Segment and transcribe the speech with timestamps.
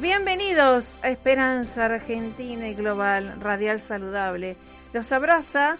[0.00, 4.56] bienvenidos a Esperanza Argentina y Global Radial Saludable.
[4.92, 5.76] Los abraza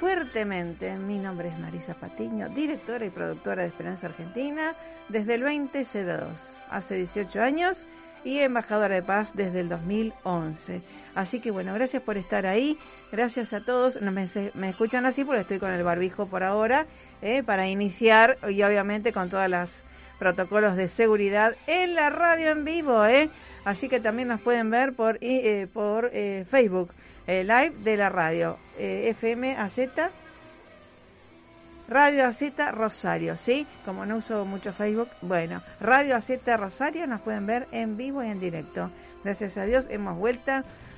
[0.00, 0.96] fuertemente.
[0.96, 4.74] Mi nombre es Marisa Patiño, directora y productora de Esperanza Argentina
[5.08, 6.24] desde el 2002,
[6.70, 7.86] hace 18 años,
[8.24, 10.80] y embajadora de paz desde el 2011.
[11.14, 12.76] Así que bueno, gracias por estar ahí,
[13.12, 14.00] gracias a todos.
[14.00, 14.24] No me,
[14.68, 16.86] escuchan así porque estoy con el barbijo por ahora,
[17.20, 19.84] eh, para iniciar y obviamente con todas las
[20.22, 23.28] protocolos de seguridad en la radio en vivo, ¿eh?
[23.64, 26.92] Así que también nos pueden ver por, eh, por eh, Facebook,
[27.26, 29.80] eh, live de la radio, FM AZ,
[31.88, 33.66] Radio AZ Rosario, ¿sí?
[33.84, 38.28] Como no uso mucho Facebook, bueno, Radio AZ Rosario nos pueden ver en vivo y
[38.28, 38.92] en directo.
[39.24, 40.52] Gracias a Dios hemos vuelto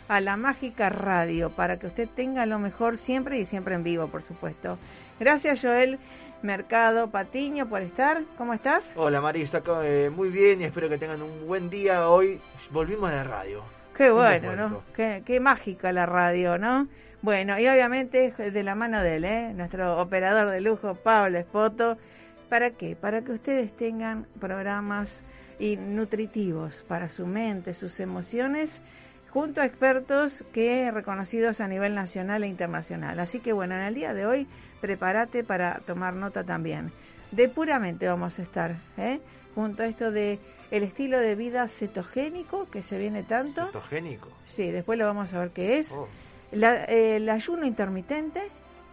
[0.08, 4.08] a la mágica radio para que usted tenga lo mejor siempre y siempre en vivo,
[4.08, 4.76] por supuesto.
[5.18, 5.98] Gracias, Joel.
[6.44, 8.22] Mercado Patiño por estar.
[8.36, 8.92] ¿Cómo estás?
[8.96, 12.06] Hola Marisa, eh, muy bien y espero que tengan un buen día.
[12.10, 12.38] Hoy
[12.70, 13.64] volvimos de radio.
[13.96, 14.82] Qué bueno, ¿no?
[14.94, 16.86] Qué, qué, mágica la radio, ¿no?
[17.22, 19.52] Bueno, y obviamente de la mano de él, ¿eh?
[19.54, 21.96] nuestro operador de lujo, Pablo Espoto.
[22.50, 22.94] ¿Para qué?
[22.94, 25.22] Para que ustedes tengan programas
[25.58, 28.82] y nutritivos para su mente, sus emociones,
[29.30, 33.18] junto a expertos que reconocidos a nivel nacional e internacional.
[33.18, 34.46] Así que bueno, en el día de hoy
[34.84, 36.92] prepárate para tomar nota también.
[37.30, 39.18] De puramente vamos a estar, ¿eh?
[39.54, 40.38] junto a esto de
[40.70, 43.64] el estilo de vida cetogénico que se viene tanto.
[43.64, 44.28] ¿Cetogénico?
[44.44, 45.90] Sí, después lo vamos a ver qué es.
[45.92, 46.06] Oh.
[46.52, 48.42] el ayuno intermitente,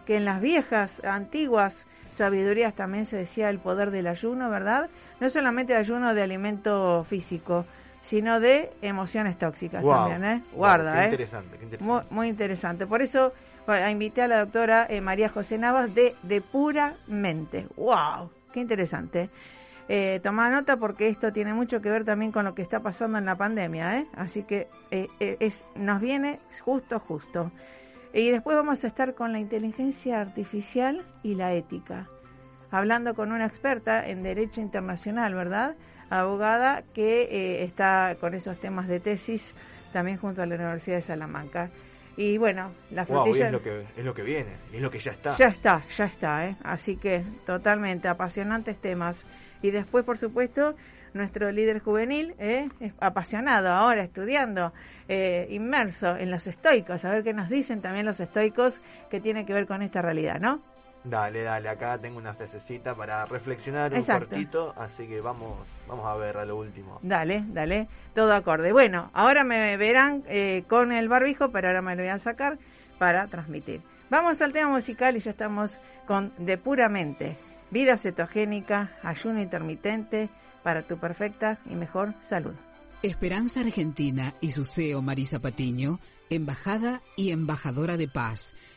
[0.06, 1.84] que en las viejas, antiguas
[2.16, 4.88] sabidurías también se decía el poder del ayuno, ¿verdad?
[5.20, 7.66] No solamente el ayuno de alimento físico,
[8.00, 10.42] sino de emociones tóxicas también, ¿eh?
[10.54, 11.04] Guarda, ¿eh?
[11.04, 11.84] Interesante, qué interesante.
[11.84, 12.86] Muy, muy interesante.
[12.86, 13.34] Por eso
[13.90, 17.66] invité a la doctora eh, María José Navas de De Pura Mente.
[17.76, 18.30] ¡Wow!
[18.52, 19.30] ¡Qué interesante!
[19.88, 23.26] Eh, nota porque esto tiene mucho que ver también con lo que está pasando en
[23.26, 24.06] la pandemia, ¿eh?
[24.14, 27.52] Así que eh, es, nos viene justo, justo.
[28.12, 32.08] Y después vamos a estar con la inteligencia artificial y la ética,
[32.70, 35.76] hablando con una experta en Derecho Internacional, ¿verdad?
[36.10, 39.54] Abogada que está con esos temas de tesis
[39.92, 41.70] también junto a la Universidad de Salamanca.
[42.22, 43.46] Y bueno, la frutilla...
[43.46, 45.34] es, lo que, es lo que viene, es lo que ya está.
[45.34, 46.56] Ya está, ya está, ¿eh?
[46.62, 49.26] Así que totalmente apasionantes temas.
[49.60, 50.76] Y después, por supuesto,
[51.14, 52.68] nuestro líder juvenil, ¿eh?
[53.00, 54.72] apasionado ahora, estudiando,
[55.08, 58.80] eh, inmerso en los estoicos, a ver qué nos dicen también los estoicos
[59.10, 60.62] que tiene que ver con esta realidad, ¿no?
[61.04, 65.58] Dale, dale, acá tengo una frasecita para reflexionar un cortito, así que vamos,
[65.88, 67.00] vamos a ver a lo último.
[67.02, 68.72] Dale, dale, todo acorde.
[68.72, 72.58] Bueno, ahora me verán eh, con el barbijo, pero ahora me lo voy a sacar
[72.98, 73.80] para transmitir.
[74.10, 77.36] Vamos al tema musical y ya estamos con De Puramente,
[77.70, 80.28] vida cetogénica, ayuno intermitente
[80.62, 82.54] para tu perfecta y mejor salud.
[83.02, 85.98] Esperanza Argentina y su CEO Marisa Patiño,
[86.30, 88.54] embajada y embajadora de paz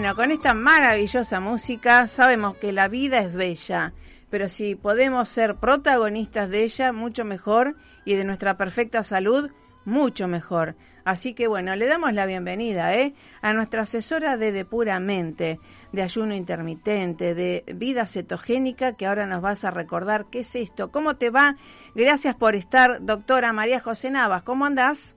[0.00, 3.92] Bueno, con esta maravillosa música sabemos que la vida es bella,
[4.30, 7.76] pero si podemos ser protagonistas de ella, mucho mejor,
[8.06, 9.50] y de nuestra perfecta salud,
[9.84, 10.74] mucho mejor.
[11.04, 13.12] Así que bueno, le damos la bienvenida ¿eh?
[13.42, 15.60] a nuestra asesora de Depuramente,
[15.92, 20.90] de ayuno intermitente, de vida cetogénica, que ahora nos vas a recordar qué es esto,
[20.90, 21.56] cómo te va.
[21.94, 24.44] Gracias por estar, doctora María José Navas.
[24.44, 25.14] ¿Cómo andás?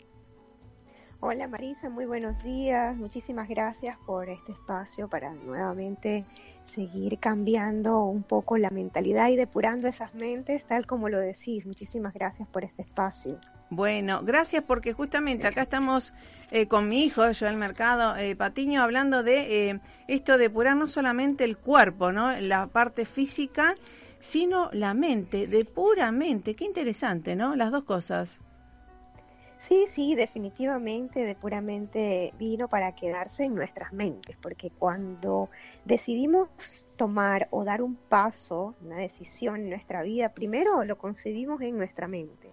[1.26, 2.98] Hola Marisa, muy buenos días.
[2.98, 6.26] Muchísimas gracias por este espacio para nuevamente
[6.66, 11.66] seguir cambiando un poco la mentalidad y depurando esas mentes, tal como lo decís.
[11.66, 13.40] Muchísimas gracias por este espacio.
[13.70, 16.14] Bueno, gracias porque justamente acá estamos
[16.52, 19.80] eh, con mi hijo, yo el mercado eh, Patiño, hablando de eh,
[20.10, 22.38] esto de depurar no solamente el cuerpo, ¿no?
[22.42, 23.76] La parte física,
[24.20, 26.54] sino la mente, de pura mente.
[26.54, 27.56] Qué interesante, ¿no?
[27.56, 28.42] Las dos cosas.
[29.68, 35.50] Sí, sí, definitivamente, de puramente vino para quedarse en nuestras mentes, porque cuando
[35.86, 36.50] decidimos
[36.98, 42.10] tomar o dar un paso, una decisión en nuestra vida, primero lo concebimos en nuestra
[42.10, 42.50] mente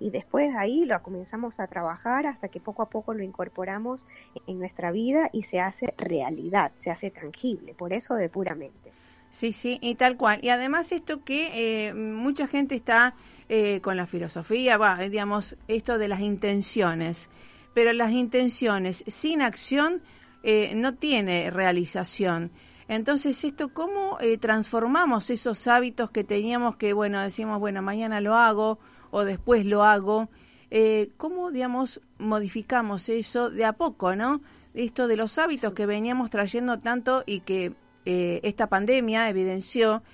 [0.00, 4.06] y después de ahí lo comenzamos a trabajar hasta que poco a poco lo incorporamos
[4.46, 8.92] en nuestra vida y se hace realidad, se hace tangible, por eso de puramente.
[9.30, 10.38] Sí, sí, y tal cual.
[10.42, 13.14] Y además esto que eh, mucha gente está
[13.48, 17.30] eh, con la filosofía, va, digamos, esto de las intenciones,
[17.74, 20.02] pero las intenciones sin acción
[20.42, 22.52] eh, no tiene realización.
[22.88, 28.78] Entonces, esto, ¿cómo transformamos esos hábitos que teníamos que, bueno, decimos, bueno, mañana lo hago
[29.10, 30.28] o después lo hago?
[31.16, 34.40] ¿Cómo, digamos, modificamos eso de a poco, no?
[34.72, 37.72] Esto de los hábitos que veníamos trayendo tanto y que
[38.08, 40.04] eh, esta pandemia evidenció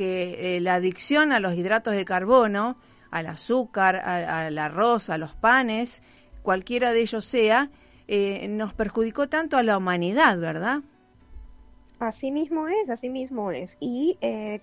[0.00, 2.78] que eh, la adicción a los hidratos de carbono,
[3.10, 6.02] al azúcar, al arroz, a los panes,
[6.42, 7.68] cualquiera de ellos sea,
[8.08, 10.80] eh, nos perjudicó tanto a la humanidad, ¿verdad?
[11.98, 13.76] Así mismo es, así mismo es.
[13.78, 14.16] Y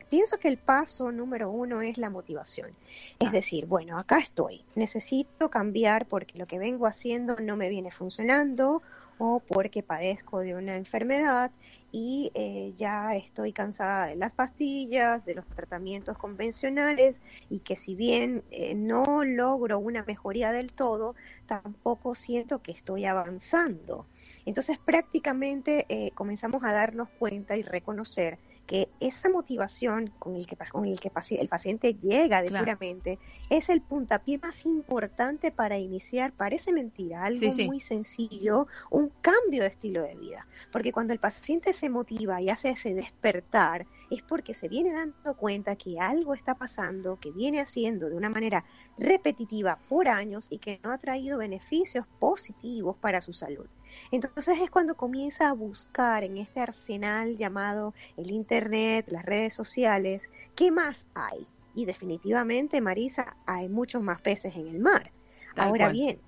[0.10, 2.72] pienso que el paso número uno es la motivación.
[3.20, 3.32] Es ah.
[3.32, 8.82] decir, bueno, acá estoy, necesito cambiar porque lo que vengo haciendo no me viene funcionando
[9.18, 11.52] o porque padezco de una enfermedad
[11.92, 17.96] y eh, ya estoy cansada de las pastillas, de los tratamientos convencionales y que si
[17.96, 21.16] bien eh, no logro una mejoría del todo,
[21.48, 24.06] tampoco siento que estoy avanzando.
[24.46, 28.38] Entonces prácticamente eh, comenzamos a darnos cuenta y reconocer
[28.68, 33.18] que esa motivación con el que, con el, que el paciente llega de puramente
[33.50, 39.70] es el puntapié más importante para iniciar, parece mentira, algo muy sencillo, un cambio de
[39.70, 40.46] estilo de vida.
[40.72, 45.36] Porque cuando el paciente se motiva y hace ese despertar, es porque se viene dando
[45.36, 48.66] cuenta que algo está pasando, que viene haciendo de una manera
[48.98, 53.68] repetitiva por años y que no ha traído beneficios positivos para su salud.
[54.12, 60.30] Entonces es cuando comienza a buscar en este arsenal llamado el Internet, las redes sociales,
[60.56, 61.48] ¿qué más hay?
[61.76, 65.12] Y definitivamente, Marisa, hay muchos más peces en el mar.
[65.56, 66.20] Ahora bien,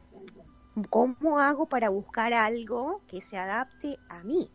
[0.89, 4.49] ¿cómo hago para buscar algo que se adapte a mí?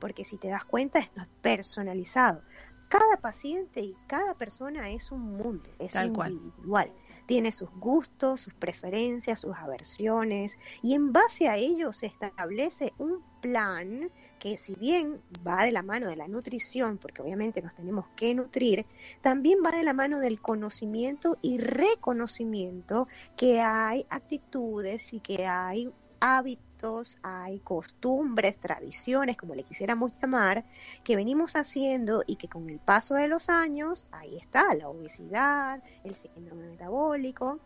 [0.00, 2.42] Porque si te das cuenta, esto es personalizado.
[2.88, 6.92] Cada paciente y cada persona es un mundo, es individual
[7.26, 13.22] tiene sus gustos, sus preferencias, sus aversiones y en base a ello se establece un
[13.40, 18.06] plan que si bien va de la mano de la nutrición, porque obviamente nos tenemos
[18.14, 18.84] que nutrir,
[19.22, 25.90] también va de la mano del conocimiento y reconocimiento que hay actitudes y que hay
[26.20, 26.73] hábitos
[27.22, 30.64] hay costumbres, tradiciones, como le quisiéramos llamar,
[31.02, 35.82] que venimos haciendo y que con el paso de los años, ahí está, la obesidad,
[36.04, 37.58] el síndrome metabólico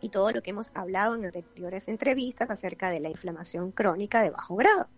[0.00, 4.30] y todo lo que hemos hablado en anteriores entrevistas acerca de la inflamación crónica de
[4.30, 4.88] bajo grado.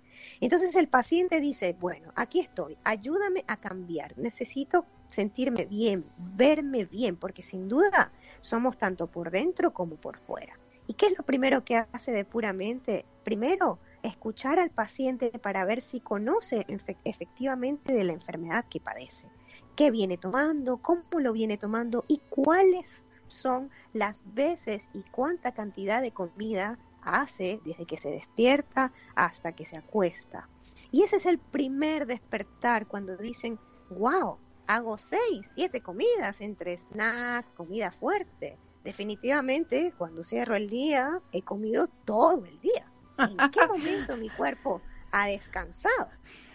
[0.41, 7.17] Entonces el paciente dice, bueno, aquí estoy, ayúdame a cambiar, necesito sentirme bien, verme bien,
[7.17, 10.59] porque sin duda somos tanto por dentro como por fuera.
[10.87, 13.05] ¿Y qué es lo primero que hace de puramente?
[13.25, 16.67] Primero, escuchar al paciente para ver si conoce
[17.05, 19.29] efectivamente de la enfermedad que padece,
[19.77, 22.87] qué viene tomando, cómo lo viene tomando y cuáles
[23.27, 29.65] son las veces y cuánta cantidad de comida hace desde que se despierta hasta que
[29.65, 30.49] se acuesta.
[30.91, 33.59] Y ese es el primer despertar cuando dicen,
[33.91, 41.43] wow, hago seis, siete comidas entre snacks, comida fuerte definitivamente cuando cierro el día he
[41.43, 42.87] comido todo el día.
[43.19, 44.81] ¿En qué momento mi cuerpo
[45.11, 46.09] ha descansado?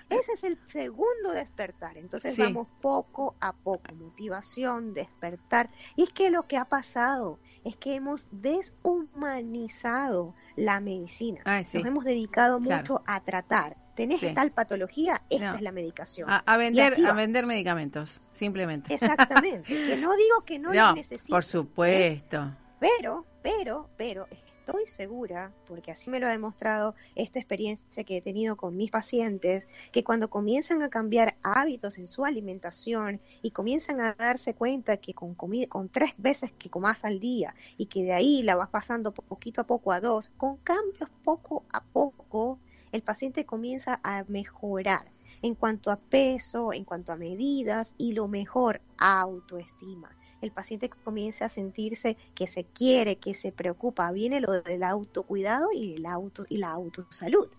[0.09, 1.97] Ese es el segundo despertar.
[1.97, 5.69] Entonces vamos poco a poco, motivación, despertar.
[5.95, 11.41] Y es que lo que ha pasado es que hemos deshumanizado la medicina.
[11.45, 16.29] Nos hemos dedicado mucho a tratar tenés tal patología, esta es la medicación.
[16.29, 18.93] A, vender, a vender medicamentos, simplemente.
[18.93, 19.67] Exactamente.
[19.67, 21.27] que no digo que no, no necesito.
[21.27, 22.55] Por supuesto.
[22.79, 24.25] Pero, pero, pero,
[24.69, 28.91] estoy segura, porque así me lo ha demostrado esta experiencia que he tenido con mis
[28.91, 34.97] pacientes, que cuando comienzan a cambiar hábitos en su alimentación y comienzan a darse cuenta
[34.97, 38.55] que con, comida, con tres veces que comas al día y que de ahí la
[38.55, 42.59] vas pasando poquito a poco a dos, con cambios poco a poco,
[42.91, 45.05] el paciente comienza a mejorar
[45.41, 50.11] en cuanto a peso, en cuanto a medidas y lo mejor, autoestima.
[50.41, 54.11] El paciente comienza a sentirse que se quiere, que se preocupa.
[54.11, 57.49] Viene lo del autocuidado y, el auto, y la autosalud.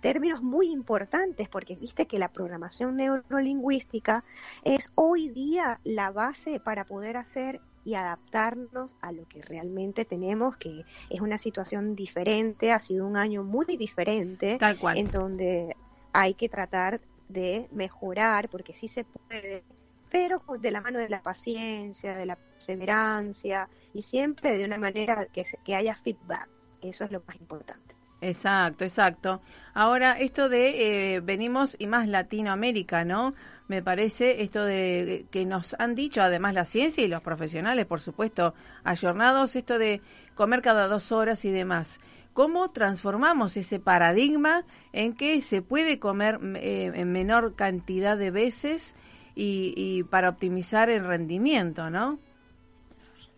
[0.00, 4.24] términos muy importantes porque viste que la programación neurolingüística
[4.64, 10.56] es hoy día la base para poder hacer y adaptarnos a lo que realmente tenemos,
[10.56, 14.98] que es una situación diferente, ha sido un año muy diferente, Tal cual.
[14.98, 15.76] en donde
[16.12, 19.62] hay que tratar de mejorar, porque sí se puede,
[20.10, 25.26] pero de la mano de la paciencia, de la perseverancia y siempre de una manera
[25.26, 26.48] que, que haya feedback.
[26.82, 27.94] Eso es lo más importante.
[28.22, 29.40] Exacto, exacto.
[29.72, 33.34] Ahora, esto de eh, venimos y más Latinoamérica, ¿no?
[33.66, 38.00] Me parece esto de que nos han dicho, además la ciencia y los profesionales, por
[38.00, 40.02] supuesto, ayornados, esto de
[40.34, 42.00] comer cada dos horas y demás.
[42.34, 48.94] ¿Cómo transformamos ese paradigma en que se puede comer eh, en menor cantidad de veces
[49.34, 52.18] y, y para optimizar el rendimiento, ¿no?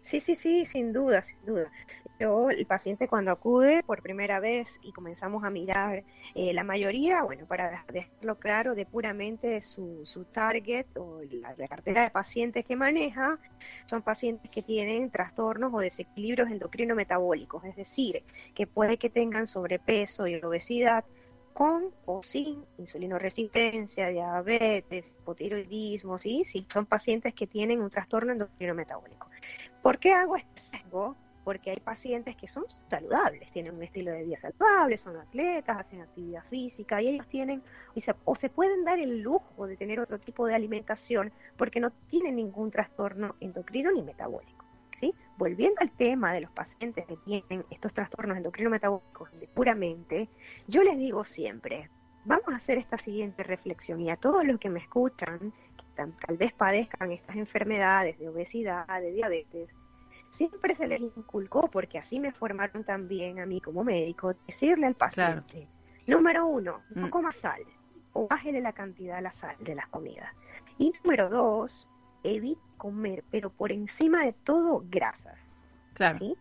[0.03, 1.71] Sí, sí, sí, sin duda, sin duda.
[2.19, 7.23] Yo, el paciente cuando acude por primera vez y comenzamos a mirar eh, la mayoría,
[7.23, 12.65] bueno, para dejarlo claro, de puramente su, su target o la, la, cartera de pacientes
[12.65, 13.39] que maneja,
[13.87, 18.23] son pacientes que tienen trastornos o desequilibrios endocrino-metabólicos, es decir,
[18.55, 21.05] que puede que tengan sobrepeso y obesidad
[21.53, 26.45] con o sin insulinoresistencia, diabetes, hipotiroidismo, ¿sí?
[26.47, 29.29] Sí, son pacientes que tienen un trastorno endocrino-metabólico.
[29.83, 31.17] ¿Por qué hago este sesgo?
[31.45, 36.01] Porque hay pacientes que son saludables, tienen un estilo de vida saludable, son atletas, hacen
[36.01, 37.63] actividad física y ellos tienen
[38.25, 42.37] o se pueden dar el lujo de tener otro tipo de alimentación porque no tienen
[42.37, 44.62] ningún trastorno endocrino ni metabólico.
[45.03, 45.15] ¿Sí?
[45.37, 50.29] Volviendo al tema de los pacientes que tienen estos trastornos endocrino-metabólicos puramente,
[50.69, 51.91] yo les digo siempre,
[52.25, 55.53] vamos a hacer esta siguiente reflexión y a todos los que me escuchan,
[55.97, 59.69] tal, tal vez padezcan estas enfermedades de obesidad, de diabetes,
[60.31, 64.95] siempre se les inculcó, porque así me formaron también a mí como médico, decirle al
[64.95, 65.69] paciente,
[66.07, 66.19] claro.
[66.19, 67.63] número uno, no coma sal,
[68.13, 70.33] o bájele la cantidad de la sal de las comidas.
[70.79, 71.89] Y número dos,
[72.23, 75.39] evite comer, pero por encima de todo, grasas.
[75.95, 76.19] Claro.
[76.19, 76.37] ¿sí?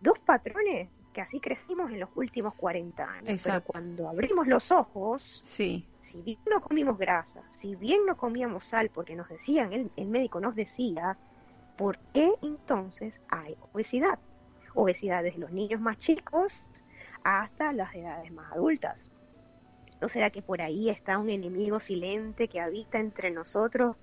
[0.00, 3.30] Dos patrones que así crecimos en los últimos 40 años.
[3.30, 3.72] Exacto.
[3.72, 5.86] Pero cuando abrimos los ojos, sí.
[6.00, 10.08] si bien no comimos grasa, si bien no comíamos sal, porque nos decían, el, el
[10.08, 11.16] médico nos decía,
[11.78, 14.18] ¿por qué entonces hay obesidad?
[14.74, 16.62] Obesidad desde los niños más chicos
[17.24, 19.06] hasta las edades más adultas.
[20.00, 23.96] ¿No será que por ahí está un enemigo silente que habita entre nosotros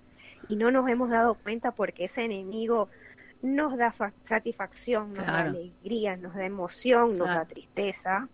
[0.50, 2.90] y no nos hemos dado cuenta porque ese enemigo
[3.42, 3.94] nos da
[4.28, 5.32] satisfacción, nos claro.
[5.32, 7.40] da alegría, nos da emoción, nos claro.
[7.42, 8.30] da tristeza?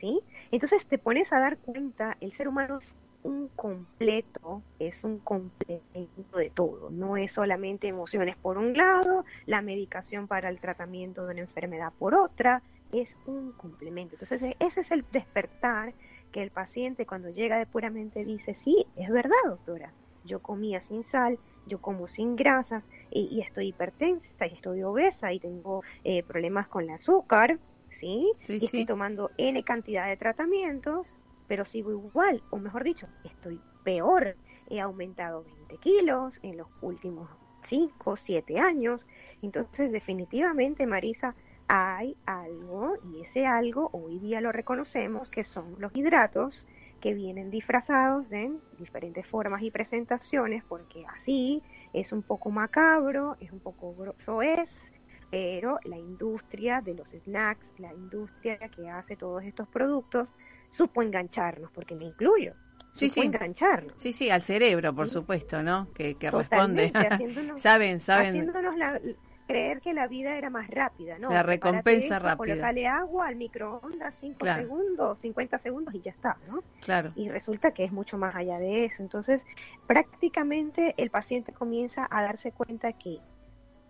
[0.00, 0.20] ¿Sí?
[0.50, 6.38] Entonces te pones a dar cuenta, el ser humano es un completo, es un complemento
[6.38, 11.32] de todo, no es solamente emociones por un lado, la medicación para el tratamiento de
[11.32, 14.14] una enfermedad por otra, es un complemento.
[14.14, 15.92] Entonces ese es el despertar
[16.30, 19.92] que el paciente cuando llega de puramente dice, sí, es verdad doctora,
[20.26, 25.32] yo comía sin sal, yo como sin grasas y, y estoy hipertensa y estoy obesa
[25.32, 27.58] y tengo eh, problemas con el azúcar,
[27.90, 28.32] ¿sí?
[28.46, 28.64] sí y sí.
[28.66, 31.14] estoy tomando N cantidad de tratamientos
[31.46, 34.36] pero sigo igual, o mejor dicho, estoy peor.
[34.68, 37.30] He aumentado 20 kilos en los últimos
[37.62, 39.06] 5, 7 años.
[39.42, 41.34] Entonces, definitivamente, Marisa,
[41.68, 46.64] hay algo, y ese algo hoy día lo reconocemos, que son los hidratos
[47.00, 51.62] que vienen disfrazados en diferentes formas y presentaciones, porque así
[51.92, 54.90] es un poco macabro, es un poco grosso es,
[55.30, 60.28] pero la industria de los snacks, la industria que hace todos estos productos,
[60.68, 62.54] supo engancharnos, porque me incluyo.
[62.94, 63.26] Sí, supo sí.
[63.26, 63.92] engancharnos.
[63.98, 65.92] Sí, sí, al cerebro, por supuesto, ¿no?
[65.92, 66.92] Que, que responde.
[67.56, 68.28] Saben, saben.
[68.28, 69.00] Haciéndonos la,
[69.46, 71.30] creer que la vida era más rápida, ¿no?
[71.30, 72.36] La recompensa rápida.
[72.36, 74.62] Colocale agua al microondas 5 claro.
[74.62, 76.62] segundos, 50 segundos y ya está, ¿no?
[76.80, 77.12] Claro.
[77.14, 79.02] Y resulta que es mucho más allá de eso.
[79.02, 79.44] Entonces,
[79.86, 83.20] prácticamente el paciente comienza a darse cuenta que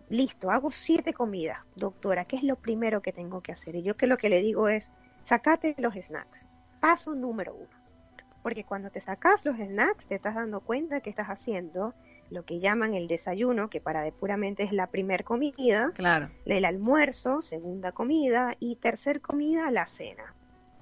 [0.09, 3.75] listo, hago siete comidas, doctora, ¿qué es lo primero que tengo que hacer?
[3.75, 4.89] Y yo que lo que le digo es,
[5.25, 6.47] sacate los snacks
[6.79, 7.69] paso número uno.
[8.43, 11.93] Porque cuando te sacas los snacks, te estás dando cuenta que estás haciendo
[12.29, 16.29] lo que llaman el desayuno, que para de puramente es la primer comida, claro.
[16.45, 20.33] el almuerzo, segunda comida y tercer comida, la cena.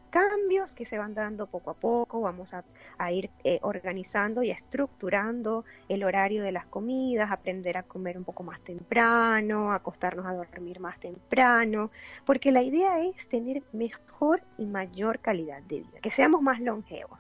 [0.10, 2.64] Cambios que se van dando poco a poco, vamos a,
[2.98, 8.24] a ir eh, organizando y estructurando el horario de las comidas, aprender a comer un
[8.24, 11.92] poco más temprano, acostarnos a dormir más temprano,
[12.26, 17.20] porque la idea es tener mejor y mayor calidad de vida, que seamos más longevos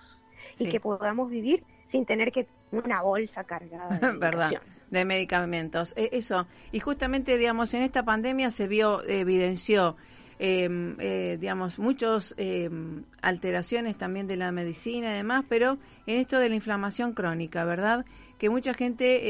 [0.53, 0.65] sí.
[0.65, 4.51] y que podamos vivir sin tener que una bolsa cargada de ¿verdad?
[4.91, 5.93] de medicamentos.
[5.95, 9.95] Eh, eso, y justamente, digamos, en esta pandemia se vio, evidenció
[10.37, 16.37] em, eh, digamos, muchas em, alteraciones también de la medicina y demás, pero en esto
[16.37, 18.05] de la inflamación crónica, ¿verdad?
[18.37, 19.21] Que mucha gente,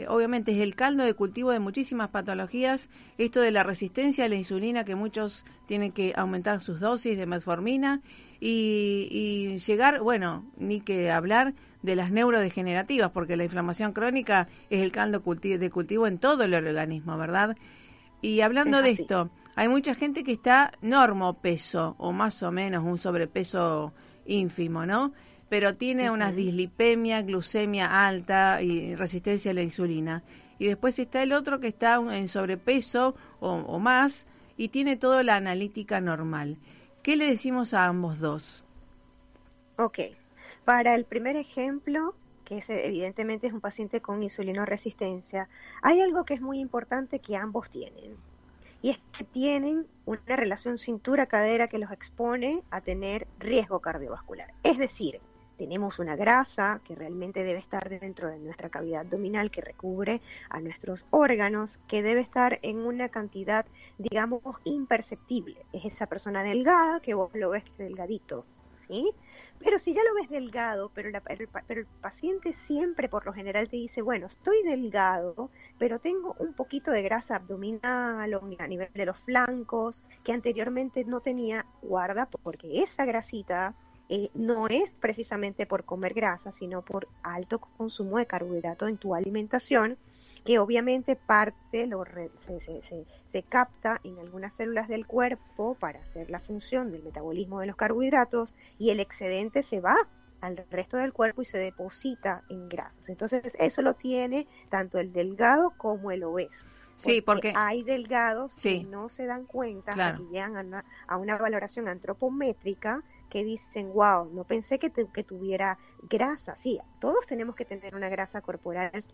[0.00, 4.28] eh, obviamente, es el caldo de cultivo de muchísimas patologías, esto de la resistencia a
[4.28, 8.00] la insulina, que muchos tienen que aumentar sus dosis de metformina
[8.40, 11.52] y, y llegar, bueno, ni que hablar
[11.86, 16.52] de las neurodegenerativas, porque la inflamación crónica es el caldo de cultivo en todo el
[16.52, 17.56] organismo, ¿verdad?
[18.20, 22.84] Y hablando de esto, hay mucha gente que está normo peso o más o menos
[22.84, 23.94] un sobrepeso
[24.26, 25.12] ínfimo, ¿no?
[25.48, 30.24] Pero tiene una dislipemia, glucemia alta y resistencia a la insulina.
[30.58, 34.26] Y después está el otro que está en sobrepeso o, o más
[34.56, 36.58] y tiene toda la analítica normal.
[37.02, 38.64] ¿Qué le decimos a ambos dos?
[39.78, 40.00] Ok.
[40.66, 45.48] Para el primer ejemplo, que es, evidentemente es un paciente con insulinoresistencia,
[45.80, 48.16] hay algo que es muy importante que ambos tienen
[48.82, 54.54] y es que tienen una relación cintura-cadera que los expone a tener riesgo cardiovascular.
[54.64, 55.20] Es decir,
[55.56, 60.20] tenemos una grasa que realmente debe estar dentro de nuestra cavidad abdominal que recubre
[60.50, 63.66] a nuestros órganos, que debe estar en una cantidad,
[63.98, 65.64] digamos, imperceptible.
[65.72, 68.44] Es esa persona delgada que vos lo ves delgadito,
[68.88, 69.12] ¿sí?
[69.58, 71.10] Pero si ya lo ves delgado, pero,
[71.66, 76.52] pero, el paciente siempre por lo general te dice, bueno, estoy delgado, pero tengo un
[76.54, 82.26] poquito de grasa abdominal o a nivel de los flancos que anteriormente no tenía, guarda,
[82.26, 83.74] porque esa grasita
[84.08, 89.14] eh, no es precisamente por comer grasa, sino por alto consumo de carbohidrato en tu
[89.14, 89.98] alimentación
[90.46, 92.04] que obviamente parte lo
[93.26, 97.76] se, capta en algunas células del cuerpo para hacer la función del metabolismo de los
[97.76, 99.96] carbohidratos y el excedente se va
[100.40, 103.08] al resto del cuerpo y se deposita en grasas.
[103.08, 106.64] Entonces eso lo tiene tanto el delgado como el obeso.
[106.96, 111.36] Sí, porque, hay delgados que no se dan cuenta, que llegan a una, a una,
[111.36, 115.76] valoración antropométrica que dicen, wow, no pensé que, que tuviera
[116.08, 116.56] grasa.
[116.56, 119.04] Sí, todos tenemos que tener una grasa corporal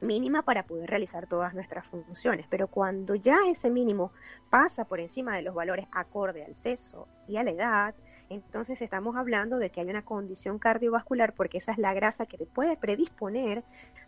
[0.00, 2.46] mínima para poder realizar todas nuestras funciones.
[2.48, 4.12] Pero cuando ya ese mínimo
[4.50, 7.94] pasa por encima de los valores acorde al sexo y a la edad,
[8.30, 12.38] entonces estamos hablando de que hay una condición cardiovascular porque esa es la grasa que
[12.38, 13.62] te puede predisponer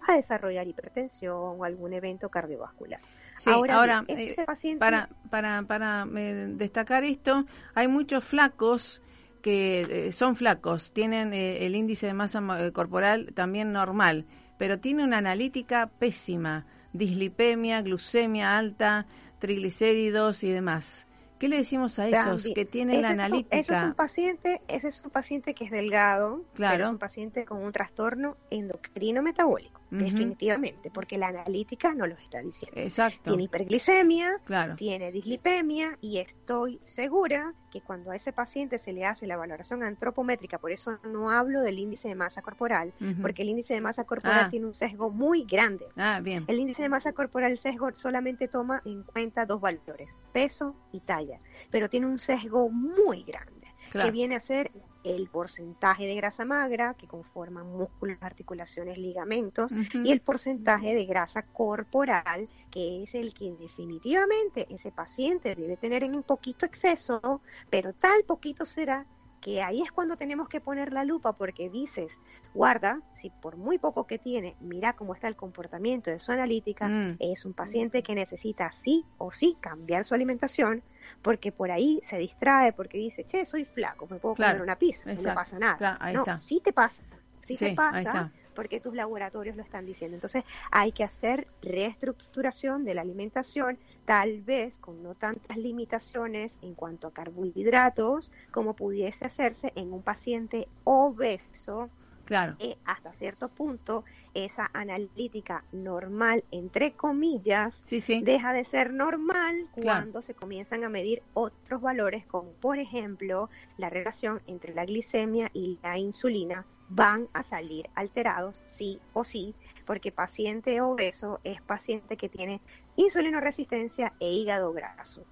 [0.09, 3.01] a desarrollar hipertensión o algún evento cardiovascular.
[3.37, 4.35] Sí, ahora, eh,
[4.79, 7.45] para, para, para eh, destacar esto,
[7.75, 9.03] hay muchos flacos
[9.43, 14.25] que eh, son flacos, tienen el índice de masa corporal también normal
[14.59, 19.07] pero tiene una analítica pésima, dislipemia, glucemia alta,
[19.39, 21.07] triglicéridos y demás.
[21.39, 23.57] ¿Qué le decimos a esos que tienen la analítica?
[23.59, 26.85] Eso es un paciente, ese es un paciente que es delgado, claro.
[26.85, 32.41] es un paciente con un trastorno endocrino metabólico definitivamente, porque la analítica no lo está
[32.41, 32.81] diciendo.
[32.81, 33.31] Exacto.
[33.31, 34.41] Tiene hiperglicemia,
[34.77, 39.83] tiene dislipemia y estoy segura que cuando a ese paciente se le hace la valoración
[39.83, 44.05] antropométrica, por eso no hablo del índice de masa corporal, porque el índice de masa
[44.05, 44.51] corporal ah.
[44.51, 45.87] tiene un sesgo muy grande.
[45.97, 46.45] Ah, bien.
[46.49, 51.01] El índice de masa corporal, el sesgo solamente toma en cuenta dos valores, peso y
[51.01, 54.71] talla, pero tiene un sesgo muy grande, que viene a ser
[55.15, 61.43] el porcentaje de grasa magra que conforman músculos, articulaciones, ligamentos y el porcentaje de grasa
[61.43, 67.41] corporal que es el que definitivamente ese paciente debe tener en un poquito exceso,
[67.71, 69.07] pero tal poquito será
[69.41, 72.19] que ahí es cuando tenemos que poner la lupa porque dices,
[72.53, 76.89] guarda, si por muy poco que tiene, mira cómo está el comportamiento de su analítica,
[76.89, 77.17] mm.
[77.21, 80.83] es un paciente que necesita sí o sí cambiar su alimentación,
[81.23, 85.13] porque por ahí se distrae, porque dice, che, soy flaco, me puedo comer una pizza,
[85.13, 85.99] no me pasa nada.
[86.13, 87.03] no, sí te pasa,
[87.47, 90.17] sí, te pasa, porque tus laboratorios lo están diciendo.
[90.17, 96.75] Entonces hay que hacer reestructuración de la alimentación, tal vez con no tantas limitaciones en
[96.75, 101.91] cuanto a carbohidratos como pudiese hacerse en un paciente obeso
[102.27, 102.57] Claro.
[102.59, 110.35] Eh, hasta cierto punto, esa analítica normal, entre comillas, deja de ser normal cuando se
[110.35, 115.99] comienzan a medir otros valores, como por ejemplo la relación entre la glicemia y la
[115.99, 119.55] insulina, van a salir alterados, sí o sí,
[119.87, 122.61] porque paciente obeso es paciente que tiene
[122.97, 125.23] insulinoresistencia e hígado graso.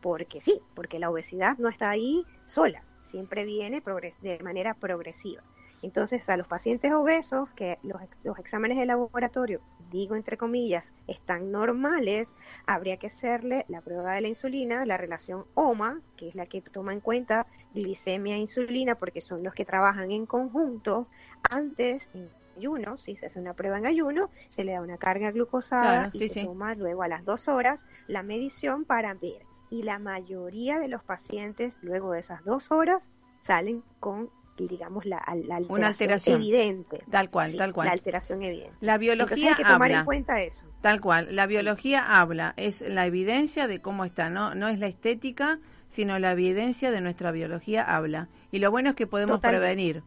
[0.00, 3.82] Porque sí, porque la obesidad no está ahí sola, siempre viene
[4.22, 5.42] de manera progresiva.
[5.82, 9.60] Entonces, a los pacientes obesos, que los, los, exámenes de laboratorio,
[9.90, 12.28] digo entre comillas, están normales,
[12.66, 16.60] habría que hacerle la prueba de la insulina, la relación OMA, que es la que
[16.60, 21.06] toma en cuenta glicemia e insulina, porque son los que trabajan en conjunto.
[21.48, 25.30] Antes, en ayuno, si se hace una prueba en ayuno, se le da una carga
[25.30, 29.42] glucosada y se toma luego a las dos horas la medición para ver.
[29.70, 33.06] Y la mayoría de los pacientes luego de esas dos horas
[33.44, 34.30] salen con
[34.66, 37.04] digamos la, alteración, Una alteración evidente.
[37.10, 37.86] Tal cual tal cual.
[37.86, 38.74] la alteración evidente.
[38.80, 40.64] La biología hay que tomar en cuenta eso.
[40.80, 41.28] Tal cual.
[41.30, 42.54] La biología habla.
[42.56, 44.30] Es la evidencia de cómo está.
[44.30, 48.28] No no es la estética sino la evidencia de nuestra biología habla.
[48.50, 50.02] Y lo bueno es que podemos prevenir.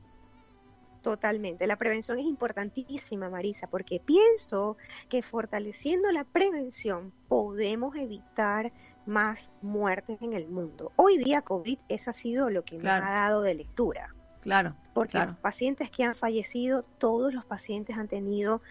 [1.01, 1.65] Totalmente.
[1.65, 4.77] La prevención es importantísima, Marisa, porque pienso
[5.09, 8.71] que fortaleciendo la prevención podemos evitar
[9.07, 10.91] más muertes en el mundo.
[10.95, 14.13] Hoy día COVID eso ha sido lo que me ha dado de lectura.
[14.41, 14.75] Claro.
[14.93, 18.61] Porque los pacientes que han fallecido, todos los pacientes han tenido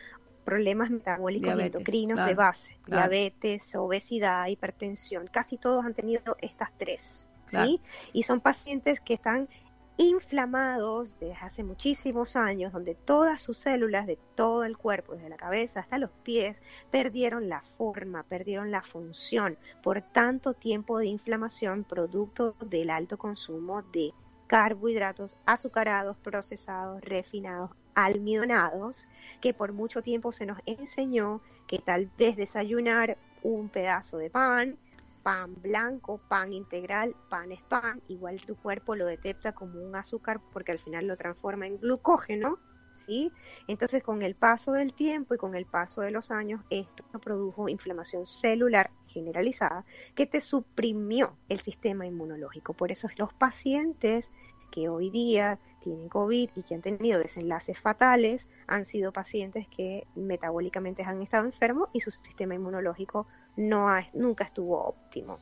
[0.45, 7.29] problemas metabólicos y endocrinos de base, diabetes, obesidad, hipertensión, casi todos han tenido estas tres,
[7.51, 7.81] ¿sí?
[8.13, 9.49] Y son pacientes que están
[9.97, 15.37] inflamados desde hace muchísimos años, donde todas sus células de todo el cuerpo, desde la
[15.37, 21.85] cabeza hasta los pies, perdieron la forma, perdieron la función por tanto tiempo de inflamación
[21.85, 24.15] producto del alto consumo de
[24.51, 29.07] carbohidratos azucarados, procesados, refinados, almidonados,
[29.41, 34.77] que por mucho tiempo se nos enseñó que tal vez desayunar un pedazo de pan,
[35.23, 40.41] pan blanco, pan integral, pan es pan, igual tu cuerpo lo detecta como un azúcar
[40.53, 42.59] porque al final lo transforma en glucógeno,
[43.07, 43.31] ¿sí?
[43.69, 47.69] Entonces con el paso del tiempo y con el paso de los años, esto produjo
[47.69, 52.75] inflamación celular generalizada que te suprimió el sistema inmunológico.
[52.75, 54.25] Por eso los pacientes
[54.71, 60.07] que hoy día tienen COVID y que han tenido desenlaces fatales han sido pacientes que
[60.15, 65.41] metabólicamente han estado enfermos y su sistema inmunológico no nunca estuvo óptimo.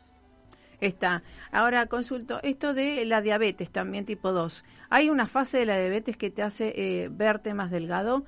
[0.81, 1.25] Está.
[1.51, 4.65] Ahora consulto, esto de la diabetes también tipo 2.
[4.91, 8.25] ¿Hay una fase de la diabetes que te hace eh, verte más delgado?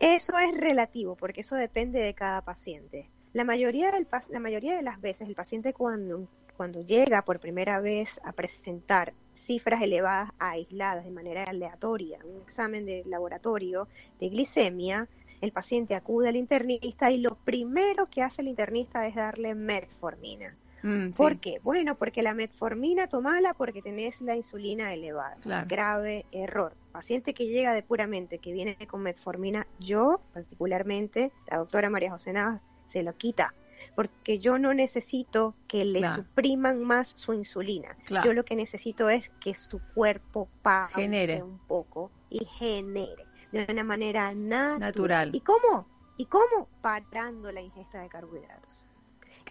[0.00, 3.10] Eso es relativo, porque eso depende de cada paciente.
[3.38, 7.78] La mayoría, del, la mayoría de las veces el paciente cuando, cuando llega por primera
[7.78, 13.86] vez a presentar cifras elevadas aisladas de manera aleatoria, un examen de laboratorio
[14.18, 15.06] de glicemia,
[15.40, 20.56] el paciente acude al internista y lo primero que hace el internista es darle metformina.
[20.82, 21.60] Mm, ¿Por qué?
[21.62, 25.36] Bueno, porque la metformina tomala porque tenés la insulina elevada.
[25.68, 26.74] Grave error.
[26.90, 32.32] Paciente que llega de puramente, que viene con metformina, yo particularmente, la doctora María José
[32.32, 33.54] Navas, se lo quita.
[33.94, 37.96] Porque yo no necesito que le supriman más su insulina.
[38.24, 43.84] Yo lo que necesito es que su cuerpo pague un poco y genere de una
[43.84, 45.30] manera natural.
[45.34, 45.86] ¿Y cómo?
[46.16, 46.68] ¿Y cómo?
[46.80, 48.82] Parando la ingesta de carbohidratos.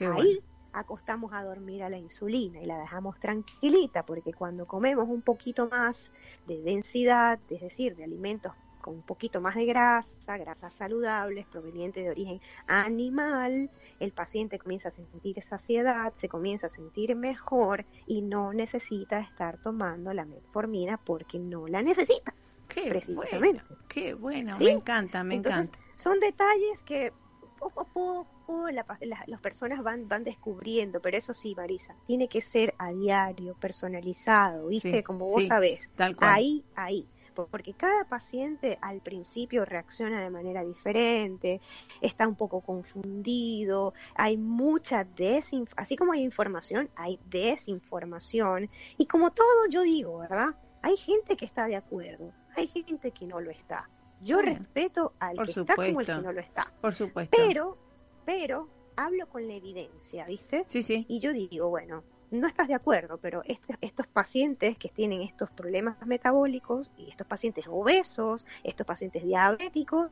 [0.02, 0.41] Ahí
[0.73, 5.67] acostamos a dormir a la insulina y la dejamos tranquilita porque cuando comemos un poquito
[5.69, 6.12] más
[6.45, 8.52] de densidad, es decir, de alimentos
[8.88, 13.69] con un poquito más de grasa, grasas saludables provenientes de origen animal,
[14.00, 19.58] el paciente comienza a sentir saciedad, se comienza a sentir mejor y no necesita estar
[19.58, 22.34] tomando la metformina porque no la necesita.
[22.69, 23.38] Qué precisamente.
[23.38, 25.78] Bueno, qué bueno, me encanta, me encanta.
[25.97, 27.12] Son detalles que
[27.60, 32.73] poco a poco las personas van, van descubriendo, pero eso sí, Marisa, tiene que ser
[32.78, 35.04] a diario, personalizado, ¿viste?
[35.04, 35.89] Como vos sabés.
[36.21, 37.06] Ahí, ahí
[37.45, 41.62] porque cada paciente al principio reacciona de manera diferente,
[42.02, 49.32] está un poco confundido, hay mucha desinformación, así como hay información, hay desinformación, y como
[49.32, 50.56] todo yo digo, ¿verdad?
[50.82, 53.89] Hay gente que está de acuerdo, hay gente que no lo está.
[54.19, 56.73] Yo respeto al que está como el que no lo está.
[56.82, 57.38] Por supuesto.
[57.38, 57.78] Pero,
[58.26, 60.65] pero hablo con la evidencia, ¿viste?
[60.67, 61.06] Sí, sí.
[61.08, 65.50] Y yo digo, bueno, no estás de acuerdo, pero este, estos pacientes que tienen estos
[65.50, 70.12] problemas metabólicos y estos pacientes obesos, estos pacientes diabéticos,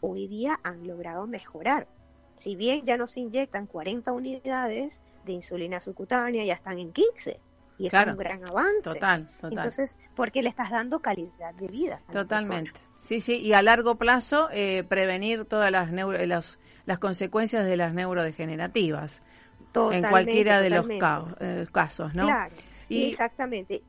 [0.00, 1.88] hoy día han logrado mejorar.
[2.36, 7.40] Si bien ya no se inyectan 40 unidades de insulina subcutánea, ya están en 15.
[7.78, 8.82] Y eso es un gran avance.
[8.82, 9.52] Total, total.
[9.52, 12.00] Entonces, porque le estás dando calidad de vida.
[12.10, 12.80] Totalmente.
[13.02, 17.76] Sí, sí, y a largo plazo eh, prevenir todas las, neuro, las, las consecuencias de
[17.76, 19.22] las neurodegenerativas.
[19.92, 22.26] En cualquiera de los eh, casos, ¿no?
[22.26, 22.54] Claro,
[22.88, 23.82] y, exactamente.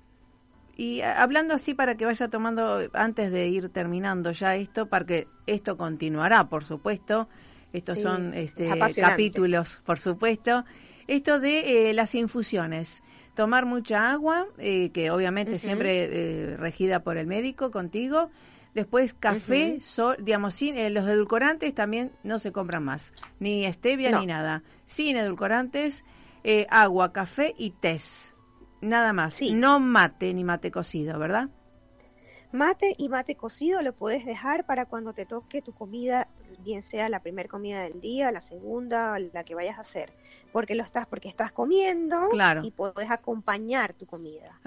[0.75, 5.27] Y hablando así para que vaya tomando, antes de ir terminando ya esto, para que
[5.47, 7.27] esto continuará, por supuesto,
[7.73, 10.65] estos son este, capítulos, por supuesto,
[11.07, 13.01] esto de eh, las infusiones
[13.37, 18.31] tomar mucha agua, eh, que obviamente siempre eh, regida por el médico contigo.
[18.73, 24.19] Después café, sol, digamos, sin, eh, los edulcorantes también no se compran más, ni stevia
[24.19, 24.63] ni nada.
[24.85, 26.03] Sin edulcorantes,
[26.69, 27.99] agua, café y té.
[28.81, 29.41] Nada más.
[29.41, 31.49] No mate ni mate cocido, ¿verdad?
[32.51, 37.09] Mate y mate cocido lo puedes dejar para cuando te toque tu comida, bien sea
[37.09, 40.13] la primera comida del día, la segunda, la que vayas a hacer
[40.51, 42.29] porque lo estás porque estás comiendo
[42.63, 44.59] y puedes acompañar tu comida.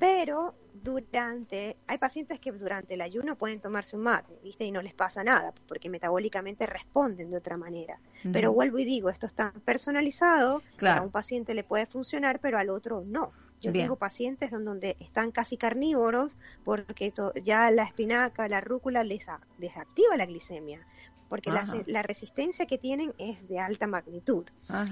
[0.00, 4.64] Pero durante hay pacientes que durante el ayuno pueden tomarse un mate, ¿viste?
[4.64, 7.98] Y no les pasa nada, porque metabólicamente responden de otra manera.
[8.32, 12.70] Pero vuelvo y digo, esto está personalizado, a un paciente le puede funcionar, pero al
[12.70, 13.32] otro no.
[13.60, 17.12] Yo tengo pacientes donde están casi carnívoros porque
[17.44, 19.24] ya la espinaca, la rúcula les
[19.58, 20.84] desactiva la glicemia
[21.32, 21.50] porque
[21.86, 24.44] la, resistencia que tienen es de alta magnitud.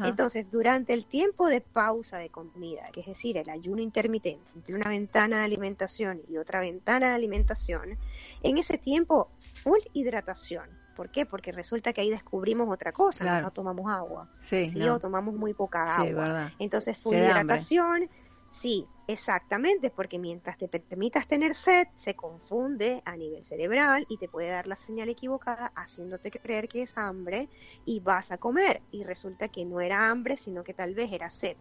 [0.02, 4.74] Entonces, durante el tiempo de pausa de comida, que es decir, el ayuno intermitente, entre
[4.74, 7.98] una ventana de alimentación y otra ventana de alimentación,
[8.42, 9.28] en ese tiempo,
[9.62, 10.64] full hidratación.
[10.96, 11.26] ¿Por qué?
[11.26, 15.94] Porque resulta que ahí descubrimos otra cosa, no tomamos agua, sí, o tomamos muy poca
[15.94, 16.52] agua.
[16.58, 18.08] Entonces, full hidratación,
[18.52, 24.28] Sí, exactamente, porque mientras te permitas tener sed, se confunde a nivel cerebral y te
[24.28, 27.48] puede dar la señal equivocada haciéndote creer que es hambre
[27.84, 31.30] y vas a comer y resulta que no era hambre, sino que tal vez era
[31.30, 31.56] sed.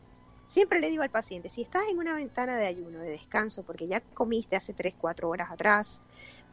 [0.48, 3.88] Siempre le digo al paciente, si estás en una ventana de ayuno, de descanso, porque
[3.88, 6.02] ya comiste hace 3, 4 horas atrás,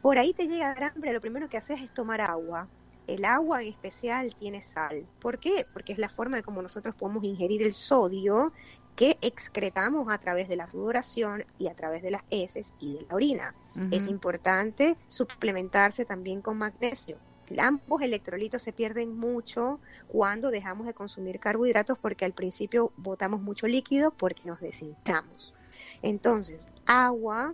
[0.01, 2.71] por ahí te llega a dar hambre, lo primero que haces es tomar agua.
[3.07, 5.09] El agua en especial tiene sal.
[5.19, 5.65] ¿Por qué?
[5.71, 8.53] Porque es la forma de cómo nosotros podemos ingerir el sodio
[8.97, 13.05] que excretamos a través de la sudoración y a través de las heces y de
[13.07, 13.55] la orina.
[13.91, 17.19] Es importante suplementarse también con magnesio.
[17.59, 23.67] Ambos electrolitos se pierden mucho cuando dejamos de consumir carbohidratos porque al principio botamos mucho
[23.67, 25.53] líquido porque nos deshinchamos.
[26.01, 27.53] Entonces, agua,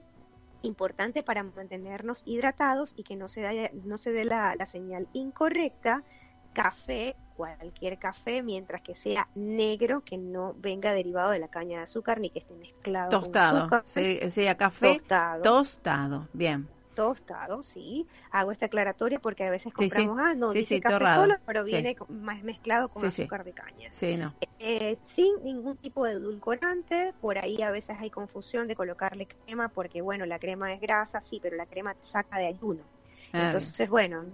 [0.62, 6.04] importante para mantenernos hidratados y que no se, no dé la, la señal incorrecta
[6.54, 11.84] café, cualquier café, mientras que sea negro, que no venga derivado de la caña de
[11.84, 14.32] azúcar ni que esté mezclado tostado, con azúcar.
[14.32, 15.42] sea café tostado.
[15.44, 16.68] tostado, bien.
[16.94, 18.08] Tostado, sí.
[18.30, 22.44] Hago esta aclaratoria porque a veces compramos, ah, no, dice café solo, pero viene más
[22.44, 23.90] mezclado con azúcar de caña.
[23.94, 24.36] Sí, no.
[24.60, 29.70] Eh, sin ningún tipo de edulcorante, por ahí a veces hay confusión de colocarle crema
[29.70, 32.84] porque, bueno, la crema es grasa, sí, pero la crema te saca de ayuno.
[33.34, 34.26] Entonces, bueno,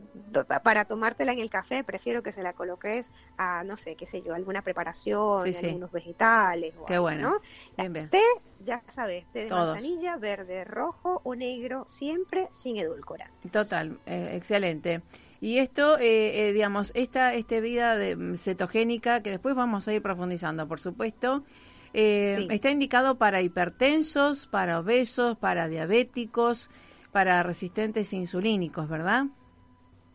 [0.64, 3.06] para tomártela en el café, prefiero que se la coloques
[3.38, 6.74] a, no sé, qué sé yo, alguna preparación, algunos vegetales.
[6.78, 7.40] O qué bueno.
[7.78, 8.22] Té,
[8.66, 13.48] ya sabes, té de manzanilla, verde, rojo o negro, siempre sin edulcorante.
[13.50, 15.02] Total, eh, excelente.
[15.40, 19.94] Y esto, eh, eh, digamos, esta este vida de, mm, cetogénica, que después vamos a
[19.94, 21.46] ir profundizando, por supuesto,
[21.94, 26.70] está indicado para hipertensos, para obesos, para diabéticos,
[27.12, 29.26] para resistentes insulínicos, ¿verdad?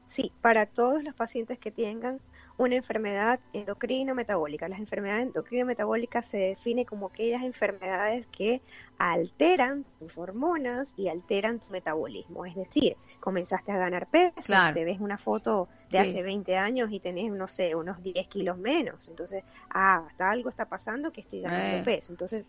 [0.06, 2.20] Sí, para todos los pacientes que tengan
[2.56, 4.68] una enfermedad endocrino-metabólica.
[4.68, 8.62] Las enfermedades endocrino-metabólicas se define como aquellas enfermedades que
[8.98, 12.46] alteran tus hormonas y alteran tu metabolismo.
[12.46, 17.00] Es decir, comenzaste a ganar peso, te ves una foto de hace 20 años y
[17.00, 19.08] tenés, no sé, unos 10 kilos menos.
[19.08, 21.82] Entonces, ah, hasta algo está pasando que estoy ganando eh.
[21.84, 22.12] peso.
[22.12, 22.44] Entonces,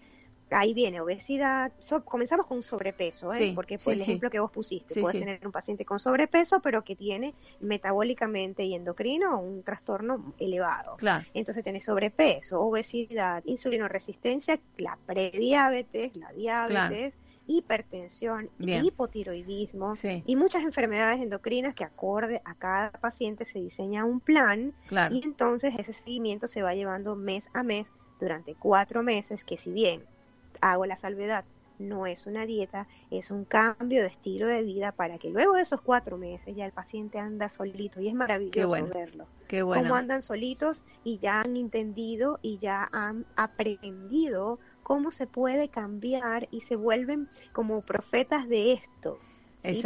[0.51, 1.71] ahí viene obesidad,
[2.03, 3.53] comenzamos con sobrepeso, ¿eh?
[3.55, 6.95] porque fue el ejemplo que vos pusiste, puedes tener un paciente con sobrepeso pero que
[6.95, 10.97] tiene metabólicamente y endocrino un trastorno elevado.
[10.97, 11.25] Claro.
[11.34, 17.15] Entonces tiene sobrepeso, obesidad, insulinoresistencia, la prediabetes, la diabetes.
[17.47, 19.93] hipertensión, hipotiroidismo
[20.25, 24.73] y muchas enfermedades endocrinas que acorde a cada paciente se diseña un plan
[25.12, 27.86] y entonces ese seguimiento se va llevando mes a mes
[28.19, 30.03] durante cuatro meses que si bien
[30.62, 31.46] hago la salvedad,
[31.80, 35.62] no es una dieta, es un cambio de estilo de vida para que luego de
[35.62, 39.28] esos cuatro meses ya el paciente anda solito y es maravilloso verlo.
[39.48, 39.84] Qué bueno.
[39.84, 46.48] Cómo andan solitos y ya han entendido y ya han aprendido cómo se puede cambiar
[46.52, 49.20] y se vuelven como profetas de esto.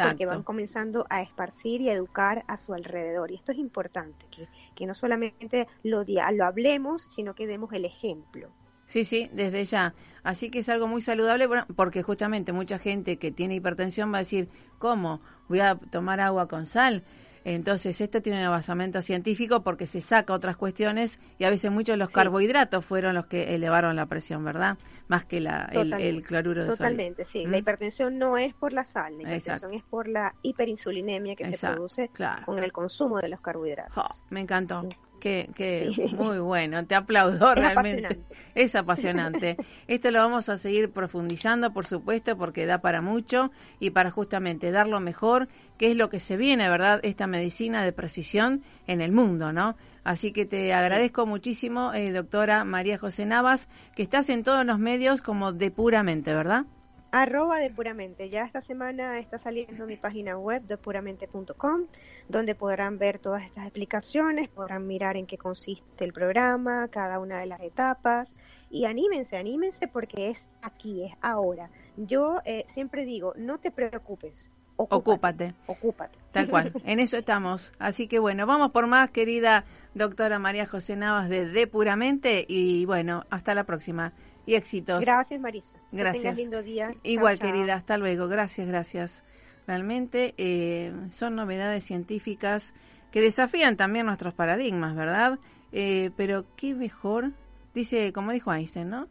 [0.10, 3.32] Porque van comenzando a esparcir y a educar a su alrededor.
[3.32, 7.86] Y esto es importante, que, que no solamente lo, lo hablemos, sino que demos el
[7.86, 8.50] ejemplo.
[8.90, 9.94] Sí, sí, desde ya.
[10.24, 14.22] Así que es algo muy saludable porque justamente mucha gente que tiene hipertensión va a
[14.22, 14.50] decir,
[14.80, 15.22] ¿cómo?
[15.48, 17.04] Voy a tomar agua con sal.
[17.46, 21.94] Entonces, esto tiene un basamento científico porque se saca otras cuestiones y a veces muchos
[21.94, 24.80] de los carbohidratos fueron los que elevaron la presión, ¿verdad?
[25.08, 27.44] Más que la, el, cloruro de Totalmente, sí.
[27.44, 27.60] La ¿Mm?
[27.60, 32.10] hipertensión no es por la sal, la hipertensión es por la hiperinsulinemia que se produce
[32.44, 34.22] con el consumo de los carbohidratos.
[34.32, 34.90] me encantó.
[35.20, 38.20] Que, que muy bueno, te aplaudo realmente.
[38.56, 39.58] Es apasionante.
[39.88, 44.72] Esto lo vamos a seguir profundizando, por supuesto, porque da para mucho y para justamente
[44.72, 47.00] dar lo mejor, que es lo que se viene, ¿verdad?
[47.04, 49.76] Esta medicina de precisión en el mundo, ¿no?
[50.04, 54.80] Así que te agradezco muchísimo, eh, doctora María José Navas, que estás en todos los
[54.80, 56.66] medios como de puramente, ¿verdad?
[57.12, 58.30] Arroba de Puramente.
[58.30, 61.88] Ya esta semana está saliendo mi página web de puramente.com,
[62.28, 67.40] donde podrán ver todas estas explicaciones, podrán mirar en qué consiste el programa, cada una
[67.40, 68.32] de las etapas.
[68.70, 71.72] Y anímense, anímense porque es aquí, es ahora.
[71.98, 74.50] Yo eh, siempre digo, no te preocupes,
[74.82, 75.56] Ocúpate.
[75.68, 76.18] Ocúpate.
[76.32, 76.72] Tal cual.
[76.86, 77.74] En eso estamos.
[77.80, 82.46] Así que bueno, vamos por más, querida doctora María José Navas de De Puramente.
[82.48, 84.14] Y bueno, hasta la próxima.
[84.46, 85.02] Y éxitos.
[85.02, 85.79] Gracias, Marisa.
[85.92, 86.14] Gracias.
[86.14, 86.96] Que tengas lindo día.
[87.04, 87.76] Igual, querida.
[87.76, 88.28] Hasta luego.
[88.28, 89.24] Gracias, gracias.
[89.68, 92.74] Realmente eh, son novedades científicas
[93.12, 95.40] que desafían también nuestros paradigmas, ¿verdad?
[95.72, 97.34] Eh, pero qué mejor,
[97.74, 99.08] dice, como dijo Einstein, ¿no?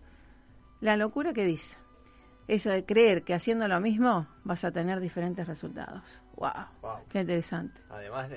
[0.80, 1.76] La locura que dice.
[2.48, 6.02] Eso de creer que haciendo lo mismo vas a tener diferentes resultados.
[6.36, 6.98] ¡Wow!
[7.10, 7.80] ¡Qué interesante!
[7.90, 8.30] Además,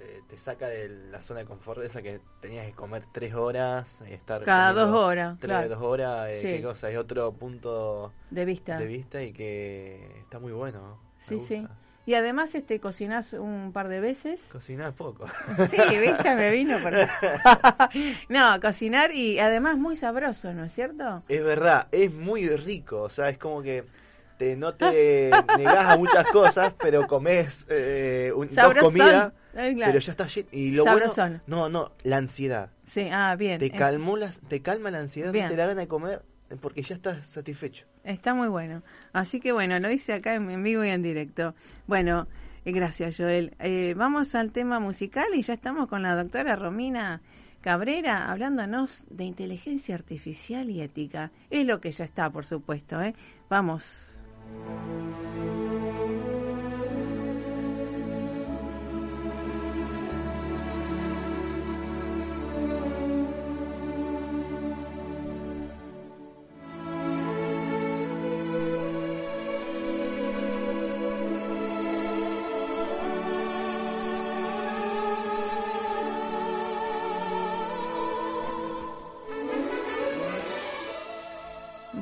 [0.00, 4.02] eh, te saca de la zona de confort esa que tenías que comer tres horas,
[4.08, 5.68] y estar cada dos horas, tres claro.
[5.68, 10.38] dos horas, eh, qué cosa, es otro punto de vista, de vista y que está
[10.38, 10.98] muy bueno.
[11.18, 11.66] Sí, sí.
[12.06, 14.48] Y además este cocinás un par de veces.
[14.50, 15.26] Cocinar poco.
[15.68, 16.78] Sí, viste, me vino.
[18.28, 21.22] no, cocinar y además muy sabroso, ¿no es cierto?
[21.28, 23.84] Es verdad, es muy rico, o sea, es como que
[24.56, 30.26] no te negás a muchas cosas, pero comes eh, un, dos comidas, pero ya está
[30.52, 32.70] Y lo bueno, no, no, la ansiedad.
[32.86, 33.58] Sí, ah, bien.
[33.58, 34.16] Te, calmó
[34.48, 36.22] te calma la ansiedad, te da ganas de comer
[36.60, 37.86] porque ya estás satisfecho.
[38.04, 38.82] Está muy bueno.
[39.12, 41.54] Así que bueno, lo hice acá en, vivo y en directo.
[41.86, 42.26] Bueno,
[42.64, 43.54] eh, gracias Joel.
[43.60, 47.20] Eh, vamos al tema musical y ya estamos con la doctora Romina
[47.60, 51.30] Cabrera hablándonos de inteligencia artificial y ética.
[51.50, 53.00] Es lo que ya está, por supuesto.
[53.00, 53.14] ¿eh?
[53.48, 54.06] Vamos.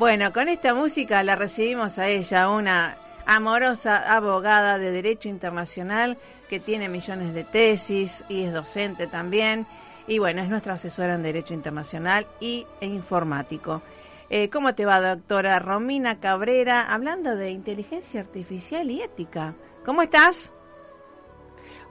[0.08, 6.16] Bueno, con esta música la recibimos a ella, una amorosa abogada de Derecho Internacional
[6.48, 9.66] que tiene millones de tesis y es docente también.
[10.06, 13.82] Y bueno, es nuestra asesora en Derecho Internacional y, e informático.
[14.30, 16.90] Eh, ¿Cómo te va, doctora Romina Cabrera?
[16.90, 19.52] Hablando de inteligencia artificial y ética.
[19.84, 20.50] ¿Cómo estás?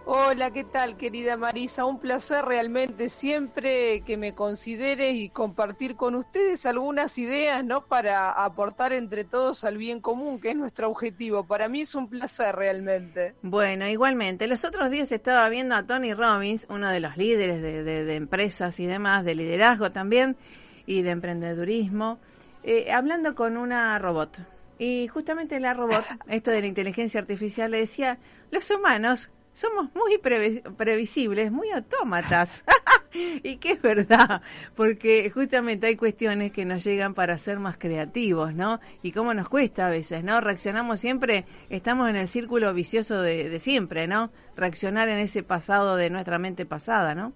[0.10, 1.84] Hola, ¿qué tal, querida Marisa?
[1.84, 7.86] Un placer realmente siempre que me consideres y compartir con ustedes algunas ideas, ¿no?
[7.86, 11.46] Para aportar entre todos al bien común, que es nuestro objetivo.
[11.46, 13.36] Para mí es un placer realmente.
[13.41, 14.48] Bueno, igualmente.
[14.48, 18.86] Los otros días estaba viendo a Tony Robbins, uno de los líderes de, empresas y
[18.86, 20.38] demás, de liderazgo también
[20.86, 22.17] y de emprendedurismo,
[22.63, 24.39] eh, hablando con una robot.
[24.80, 28.20] Y justamente la robot, esto de la inteligencia artificial, le decía,
[28.52, 32.63] los humanos somos muy previsibles, muy autómatas.
[33.12, 34.43] y que es verdad,
[34.76, 38.80] porque justamente hay cuestiones que nos llegan para ser más creativos, ¿no?
[39.02, 40.41] Y cómo nos cuesta a veces, ¿no?
[40.41, 44.30] Reaccionamos siempre, estamos en el círculo vicioso de, siempre, ¿no?
[44.56, 47.34] Reaccionar en ese pasado de nuestra mente pasada, ¿no?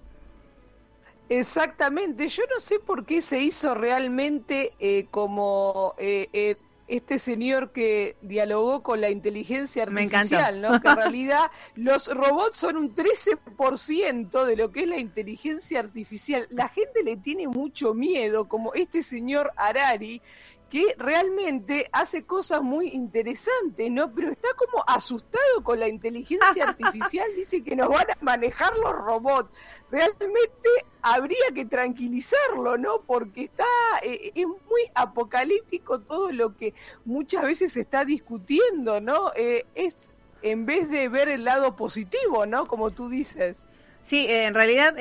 [1.27, 6.55] Exactamente, yo no sé por qué se hizo realmente eh, como eh, eh,
[6.91, 10.82] este señor que dialogó con la inteligencia artificial, ¿no?
[10.82, 16.47] Que en realidad los robots son un 13% de lo que es la inteligencia artificial.
[16.49, 20.21] La gente le tiene mucho miedo, como este señor Harari,
[20.71, 24.12] que realmente hace cosas muy interesantes, ¿no?
[24.13, 28.93] Pero está como asustado con la inteligencia artificial, dice que nos van a manejar los
[28.93, 29.51] robots
[29.91, 30.69] realmente
[31.01, 33.01] habría que tranquilizarlo, ¿no?
[33.05, 33.65] Porque está
[34.03, 36.73] eh, es muy apocalíptico todo lo que
[37.05, 39.31] muchas veces se está discutiendo, ¿no?
[39.36, 40.10] Eh, es
[40.41, 42.65] en vez de ver el lado positivo, ¿no?
[42.65, 43.65] Como tú dices.
[44.03, 44.95] Sí, eh, en realidad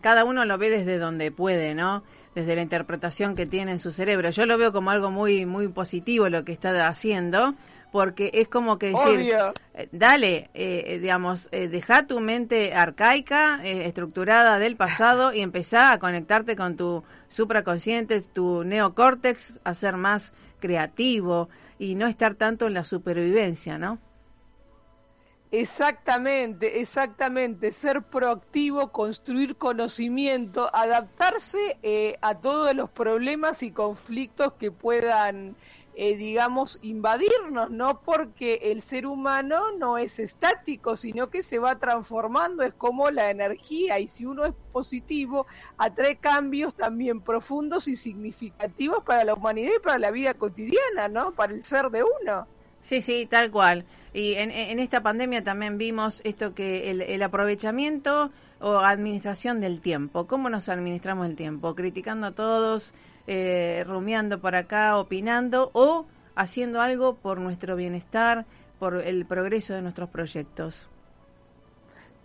[0.00, 2.04] cada uno lo ve desde donde puede, ¿no?
[2.36, 4.28] Desde la interpretación que tiene en su cerebro.
[4.28, 7.54] Yo lo veo como algo muy muy positivo lo que está haciendo
[7.96, 9.32] porque es como que decir,
[9.72, 15.92] eh, dale, eh, eh, digamos, eh, deja tu mente arcaica, estructurada del pasado y empezá
[15.92, 22.66] a conectarte con tu supraconsciente, tu neocórtex, a ser más creativo y no estar tanto
[22.66, 23.98] en la supervivencia, ¿no?
[25.52, 27.72] Exactamente, exactamente.
[27.72, 31.78] Ser proactivo, construir conocimiento, adaptarse
[32.20, 35.56] a todos los problemas y conflictos que puedan
[35.98, 41.78] eh, digamos, invadirnos, no porque el ser humano no es estático, sino que se va
[41.78, 45.46] transformando, es como la energía, y si uno es positivo,
[45.78, 51.32] atrae cambios también profundos y significativos para la humanidad y para la vida cotidiana, ¿no?
[51.32, 52.46] Para el ser de uno.
[52.82, 53.86] Sí, sí, tal cual.
[54.16, 60.26] Y en, esta pandemia también vimos esto que el, aprovechamiento o administración del tiempo.
[60.26, 61.74] ¿Cómo nos administramos el tiempo?
[61.74, 62.94] Criticando a todos,
[63.26, 68.46] eh, rumiando por acá, opinando o haciendo algo por nuestro bienestar,
[68.78, 70.88] por el progreso de nuestros proyectos.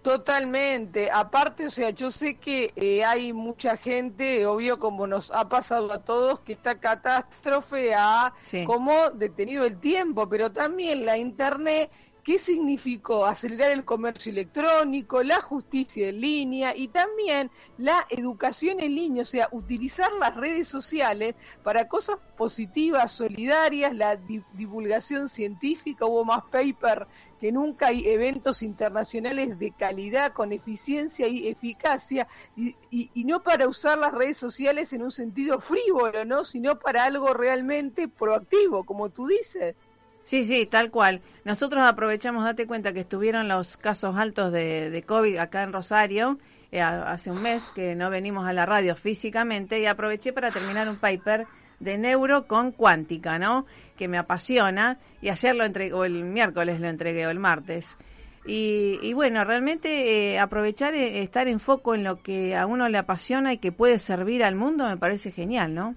[0.02, 1.12] Totalmente.
[1.12, 5.94] Aparte, o sea, yo sé que eh, hay mucha gente, obvio como nos ha pasado
[5.94, 8.34] a todos, que esta catástrofe ha
[8.66, 11.92] como detenido el tiempo, pero también la Internet
[12.24, 17.50] ¿Qué significó acelerar el comercio electrónico, la justicia en línea y también
[17.80, 19.24] la educación en línea?
[19.24, 24.18] O sea, utilizar las redes sociales para cosas positivas, solidarias, la
[24.54, 27.08] divulgación científica, hubo más paper
[27.40, 33.68] que nunca, hay eventos internacionales de calidad, con eficiencia y eficacia, y, y no para
[33.68, 36.44] usar las redes sociales en un sentido frívolo, ¿no?
[36.44, 39.76] sino para algo realmente proactivo, como tú dices.
[40.24, 41.22] Sí, sí, tal cual.
[41.44, 46.40] Nosotros aprovechamos, date cuenta que estuvieron los casos altos de, de COVID acá en Rosario
[46.72, 50.88] eh, hace un mes que no venimos a la radio físicamente y aproveché para terminar
[50.88, 51.46] un paper
[51.80, 53.66] de neuro con cuántica, ¿no?
[53.98, 57.98] Que me apasiona y ayer lo entregué, o el miércoles lo entregué, o el martes.
[58.46, 62.88] Y, y bueno, realmente eh, aprovechar, eh, estar en foco en lo que a uno
[62.88, 65.96] le apasiona y que puede servir al mundo me parece genial, ¿no?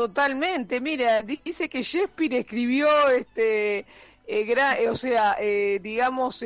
[0.00, 3.84] Totalmente, mira, dice que Shakespeare escribió, este, eh,
[4.26, 6.42] eh, o sea, eh, digamos,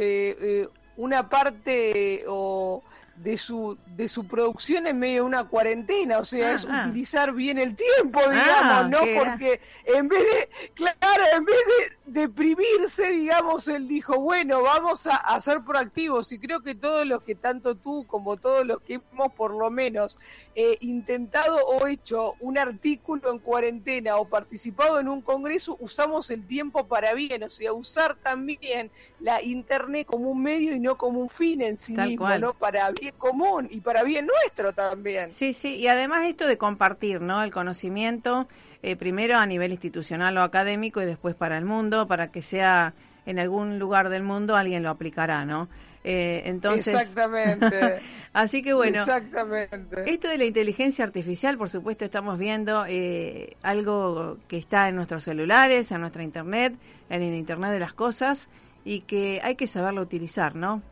[0.96, 2.82] una parte o
[3.16, 7.58] de su de su producción en medio de una cuarentena, o sea, es utilizar bien
[7.58, 8.98] el tiempo, ah, digamos, ¿no?
[9.18, 11.56] Porque en vez de, claro, en vez
[12.04, 17.06] de deprimirse, digamos, él dijo, bueno, vamos a, a ser proactivos y creo que todos
[17.06, 20.18] los que tanto tú como todos los que hemos por lo menos
[20.56, 26.46] eh, intentado o hecho un artículo en cuarentena o participado en un congreso, usamos el
[26.46, 31.20] tiempo para bien, o sea, usar también la internet como un medio y no como
[31.20, 32.54] un fin en sí mismo, ¿no?
[32.54, 35.30] Para bien común y para bien nuestro también.
[35.30, 37.42] Sí, sí, y además esto de compartir, ¿no?
[37.42, 38.48] El conocimiento,
[38.82, 42.94] eh, primero a nivel institucional o académico y después para el mundo, para que sea
[43.26, 45.68] en algún lugar del mundo alguien lo aplicará, ¿no?
[46.06, 48.00] Eh, entonces, Exactamente.
[48.34, 50.04] así que bueno, Exactamente.
[50.06, 55.24] esto de la inteligencia artificial, por supuesto, estamos viendo eh, algo que está en nuestros
[55.24, 56.74] celulares, en nuestra internet,
[57.08, 58.50] en el internet de las cosas
[58.84, 60.82] y que hay que saberlo utilizar, ¿no?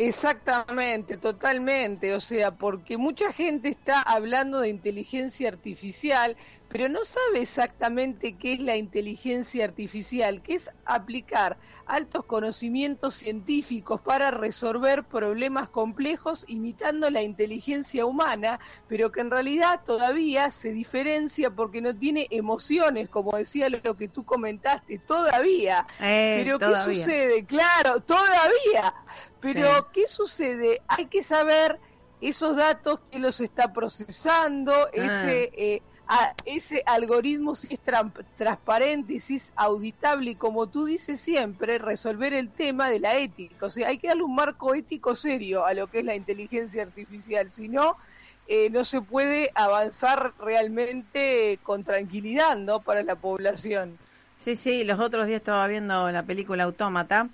[0.00, 2.14] Exactamente, totalmente.
[2.14, 6.36] O sea, porque mucha gente está hablando de inteligencia artificial,
[6.68, 11.56] pero no sabe exactamente qué es la inteligencia artificial, que es aplicar
[11.86, 19.80] altos conocimientos científicos para resolver problemas complejos imitando la inteligencia humana, pero que en realidad
[19.84, 25.86] todavía se diferencia porque no tiene emociones, como decía lo que tú comentaste, todavía.
[26.00, 27.44] Eh, pero ¿qué sucede?
[27.46, 28.94] Claro, todavía.
[29.40, 30.82] Pero, ¿qué sucede?
[30.88, 31.78] Hay que saber
[32.20, 34.90] esos datos que los está procesando, ah.
[34.92, 35.82] ese, eh,
[36.44, 37.80] ese algoritmo si es
[38.36, 43.66] transparente, si es auditable y como tú dices siempre, resolver el tema de la ética.
[43.66, 46.82] O sea, hay que darle un marco ético serio a lo que es la inteligencia
[46.82, 47.96] artificial, si no,
[48.46, 52.80] eh, no se puede avanzar realmente con tranquilidad, ¿no?
[52.80, 53.98] Para la población.
[54.38, 57.28] Sí, sí, los otros días estaba viendo la película Autómata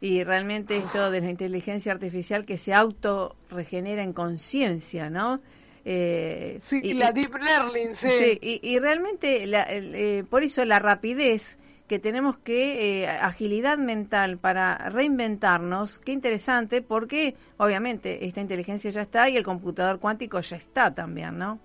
[0.00, 5.40] y realmente esto de la inteligencia artificial que se auto regenera en conciencia, ¿no?
[5.88, 8.40] Eh, sí, y, la deep learning, sí.
[8.42, 16.00] y, realmente eh, por eso la rapidez que tenemos que eh, agilidad mental para reinventarnos,
[16.00, 21.38] qué interesante, porque obviamente esta inteligencia ya está y el computador cuántico ya está también,
[21.38, 21.60] ¿no?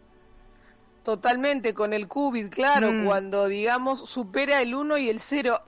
[1.04, 3.06] Totalmente, con el qubit, claro, mm.
[3.06, 5.62] cuando digamos supera el 1 y el 0.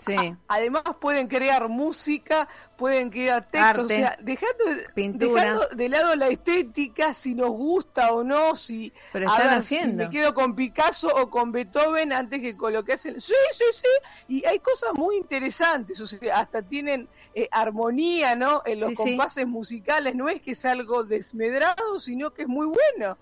[0.48, 7.34] además pueden crear música, pueden crear textos, o sea, dejando, de lado la estética, si
[7.34, 10.04] nos gusta o no, si, Pero haciendo.
[10.04, 13.20] me quedo con Picasso o con Beethoven antes que colocasen.
[13.20, 18.62] Sí, sí, sí, y hay cosas muy interesantes, o sea, hasta tienen eh, armonía, ¿no?
[18.68, 23.18] En los compases musicales, no es que es algo desmedrado, sino que es muy bueno.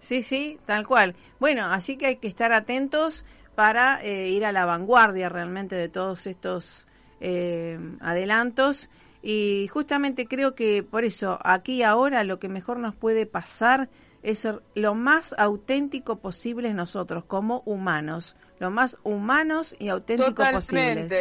[0.00, 1.14] Sí, sí, tal cual.
[1.40, 3.24] Bueno, así que hay que estar atentos
[3.54, 6.86] para eh, ir a la vanguardia realmente de todos estos
[7.20, 8.88] eh, adelantos.
[9.22, 13.88] Y justamente creo que por eso, aquí ahora, lo que mejor nos puede pasar
[14.22, 21.12] es ser lo más auténtico posible nosotros como humanos, lo más humanos y auténticos posibles.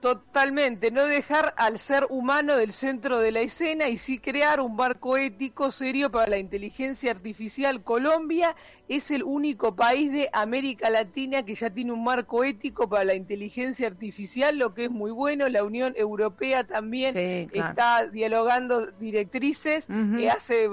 [0.00, 4.76] Totalmente, no dejar al ser humano del centro de la escena y sí crear un
[4.76, 7.82] barco ético serio para la inteligencia artificial.
[7.82, 8.54] Colombia
[8.88, 13.16] es el único país de América Latina que ya tiene un marco ético para la
[13.16, 15.48] inteligencia artificial, lo que es muy bueno.
[15.48, 17.16] La Unión Europea también
[17.52, 20.68] está dialogando directrices uh hace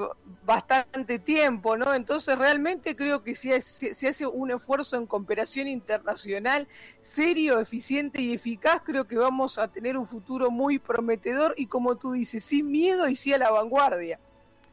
[0.45, 1.93] bastante tiempo, ¿no?
[1.93, 6.67] Entonces realmente creo que si se hace un esfuerzo en cooperación internacional
[6.99, 11.95] serio, eficiente y eficaz, creo que vamos a tener un futuro muy prometedor y como
[11.95, 14.19] tú dices, sin miedo y sí a la vanguardia.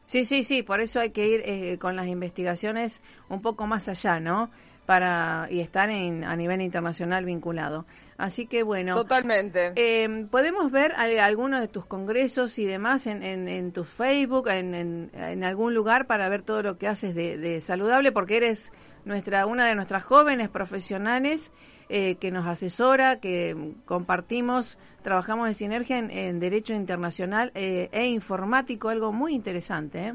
[0.05, 3.87] Sí, sí, sí, por eso hay que ir eh, con las investigaciones un poco más
[3.87, 4.51] allá, ¿no?
[4.85, 7.85] Para y estar en, a nivel internacional vinculado.
[8.17, 8.95] Así que bueno.
[8.95, 9.71] Totalmente.
[9.75, 15.43] Eh, podemos ver algunos de tus congresos y demás en, en, tu Facebook, en, en,
[15.43, 18.73] algún lugar para ver todo lo que haces de, de saludable, porque eres
[19.05, 21.51] nuestra una de nuestras jóvenes profesionales
[21.95, 28.89] eh, que nos asesora, que compartimos, trabajamos en sinergia en, Derecho Internacional eh, e Informático,
[28.89, 30.07] algo muy interesante.
[30.07, 30.13] ¿eh?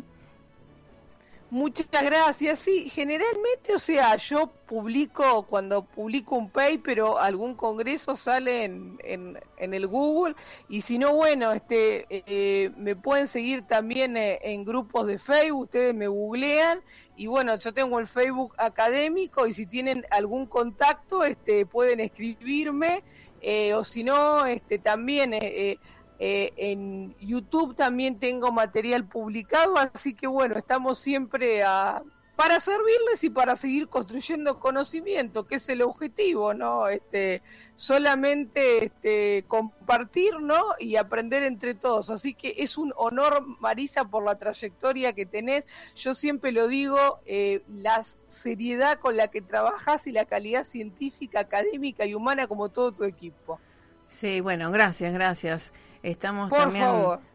[1.51, 2.59] Muchas gracias.
[2.59, 8.99] Sí, generalmente, o sea, yo publico, cuando publico un paper o algún congreso sale en,
[9.03, 10.35] en, el Google.
[10.69, 16.07] Y si no, bueno, este, me pueden seguir también en grupos de Facebook, ustedes me
[16.07, 16.81] googlean.
[17.17, 23.03] Y bueno, yo tengo el Facebook académico y si tienen algún contacto, este, pueden escribirme.
[23.41, 25.79] Eh, o si no, este, también eh,
[26.19, 32.03] eh, en YouTube también tengo material publicado, así que bueno, estamos siempre a,
[32.39, 36.87] para servirles y para seguir construyendo conocimiento, que es el objetivo, ¿no?
[36.87, 37.43] Este,
[37.75, 40.63] solamente este, compartir, ¿no?
[40.79, 42.11] Y aprender entre todos.
[42.11, 45.67] Así que es un honor, Marisa, por la trayectoria que tenés.
[45.97, 51.41] Yo siempre lo digo, eh, la seriedad con la que trabajas y la calidad científica,
[51.41, 53.59] académica y humana como todo tu equipo.
[54.07, 55.73] Sí, bueno, gracias, gracias.
[56.11, 56.87] Estamos también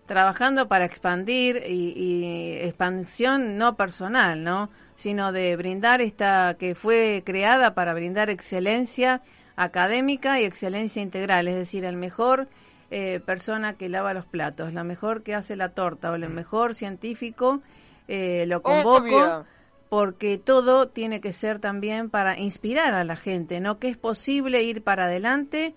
[0.06, 4.70] trabajando para expandir y, y expansión no personal, ¿no?
[4.96, 9.22] sino de brindar esta que fue creada para brindar excelencia
[9.56, 12.48] académica y excelencia integral, es decir, el mejor
[12.92, 16.76] eh, persona que lava los platos, la mejor que hace la torta o el mejor
[16.76, 17.62] científico,
[18.08, 19.46] eh, lo convoco
[19.90, 23.78] porque todo tiene que ser también para inspirar a la gente, ¿no?
[23.78, 25.76] Que es posible ir para adelante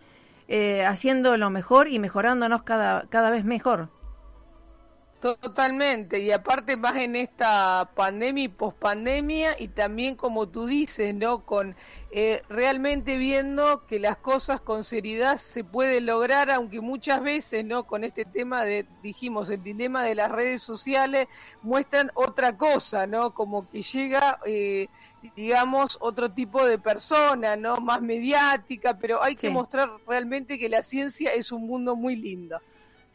[0.49, 3.89] eh, haciendo lo mejor y mejorándonos cada, cada vez mejor.
[5.19, 11.45] Totalmente, y aparte más en esta pandemia y pospandemia, y también como tú dices, ¿no?
[11.45, 11.75] Con
[12.11, 17.85] eh, realmente viendo que las cosas con seriedad se pueden lograr, aunque muchas veces, ¿no?
[17.85, 21.29] Con este tema de, dijimos, el dilema de las redes sociales,
[21.63, 23.33] muestran otra cosa, ¿no?
[23.33, 24.89] Como que llega, eh,
[25.35, 27.79] digamos, otro tipo de persona, ¿no?
[27.79, 32.61] Más mediática, pero hay que mostrar realmente que la ciencia es un mundo muy lindo.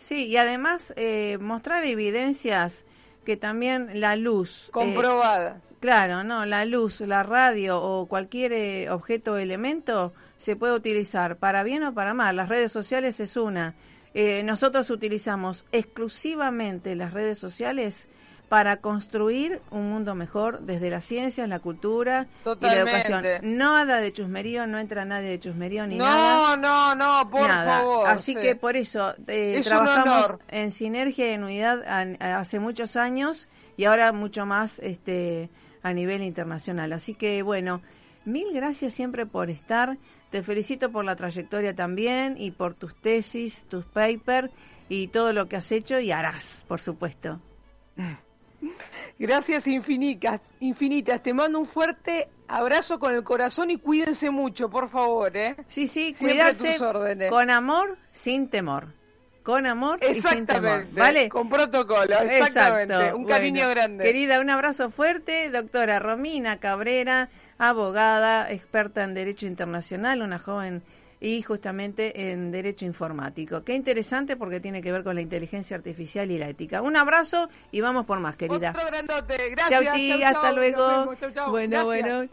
[0.01, 2.85] Sí, y además eh, mostrar evidencias
[3.23, 4.67] que también la luz...
[4.69, 5.61] Eh, Comprobada.
[5.79, 11.37] claro, no, la luz, la radio o cualquier eh, objeto o elemento se puede utilizar
[11.37, 12.35] para bien o para mal.
[12.35, 13.75] Las redes sociales es una.
[14.43, 18.09] nosotros utilizamos exclusivamente las redes sociales
[18.51, 23.23] para construir un mundo mejor desde las ciencias, la cultura y la educación.
[23.43, 26.57] Nada de chusmerío, no entra nadie de chusmerío ni nada.
[26.57, 28.09] No, no, no, por favor.
[28.09, 31.81] Así que por eso eh, trabajamos en sinergia y en unidad
[32.19, 33.47] hace muchos años
[33.77, 35.49] y ahora mucho más este
[35.81, 36.91] a nivel internacional.
[36.91, 37.81] Así que bueno,
[38.25, 39.97] mil gracias siempre por estar.
[40.29, 44.51] Te felicito por la trayectoria también y por tus tesis, tus papers
[44.89, 47.39] y todo lo que has hecho y harás, por supuesto.
[49.19, 51.21] Gracias infinitas, infinitas.
[51.21, 55.35] Te mando un fuerte abrazo con el corazón y cuídense mucho, por favor.
[55.35, 55.55] ¿eh?
[55.67, 56.77] Sí, sí, cuidarse
[57.29, 58.87] con amor, sin temor.
[59.43, 60.85] Con amor y sin temor.
[60.91, 61.29] ¿Vale?
[61.29, 63.13] Con protocolo, exactamente.
[63.13, 64.03] Un cariño grande.
[64.03, 65.49] Querida, un abrazo fuerte.
[65.49, 70.83] Doctora Romina Cabrera, abogada, experta en Derecho Internacional, una joven
[71.21, 73.63] y justamente en Derecho Informático.
[73.63, 76.81] Qué interesante porque tiene que ver con la inteligencia artificial y la ética.
[76.81, 78.71] Un abrazo y vamos por más, querida.
[78.71, 79.51] Otro grandote.
[79.51, 79.83] Gracias.
[79.83, 81.13] Chau, chi, hasta luego.
[81.49, 82.27] Bueno, bueno.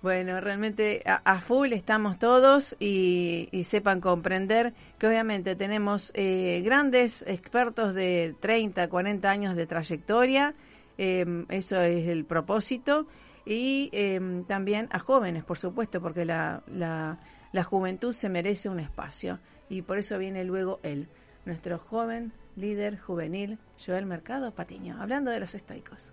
[0.00, 7.92] Bueno, realmente a, full estamos todos y, sepan comprender que obviamente tenemos eh, grandes expertos
[7.92, 10.54] de 30, 40 años de trayectoria,
[10.96, 13.08] em, eso es el propósito,
[13.44, 17.18] y em, también a jóvenes, por supuesto, porque la, la
[17.52, 19.38] la juventud se merece un espacio
[19.68, 21.08] y por eso viene luego él,
[21.44, 26.12] nuestro joven líder juvenil Joel Mercado Patiño, hablando de los estoicos.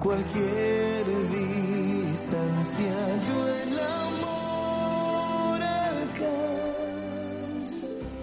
[0.00, 2.94] Cualquier distancia,
[3.28, 6.26] yo el amor alcanza.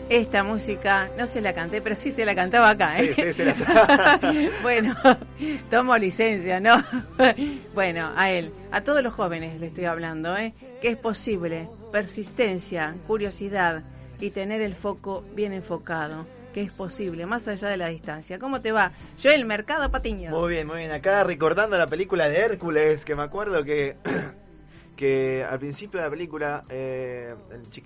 [0.09, 3.13] Esta música, no se la canté, pero sí se la cantaba acá, ¿eh?
[3.15, 4.19] Sí, sí, se la
[4.63, 4.95] Bueno,
[5.69, 6.83] tomo licencia, ¿no?
[7.73, 10.53] bueno, a él, a todos los jóvenes le estoy hablando, ¿eh?
[10.81, 13.83] Que es posible, persistencia, curiosidad
[14.19, 18.39] y tener el foco bien enfocado que es posible, más allá de la distancia.
[18.39, 18.91] ¿Cómo te va?
[19.19, 20.31] Yo el mercado Patiño.
[20.31, 20.91] Muy bien, muy bien.
[20.91, 23.95] Acá recordando la película de Hércules, que me acuerdo que,
[24.95, 27.35] que al principio de la película, eh,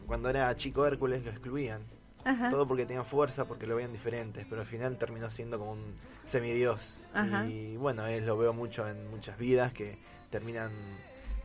[0.05, 1.81] cuando era chico Hércules, lo excluían.
[2.49, 5.95] Todo porque tenía fuerza, porque lo veían diferentes, pero al final terminó siendo como un
[6.25, 7.03] semidios.
[7.47, 9.97] Y bueno, es, lo veo mucho en muchas vidas que
[10.29, 10.71] terminan,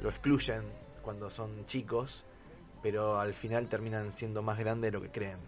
[0.01, 0.63] lo excluyen
[1.03, 2.25] cuando son chicos,
[2.83, 5.39] pero al final terminan siendo más grandes de lo que creen.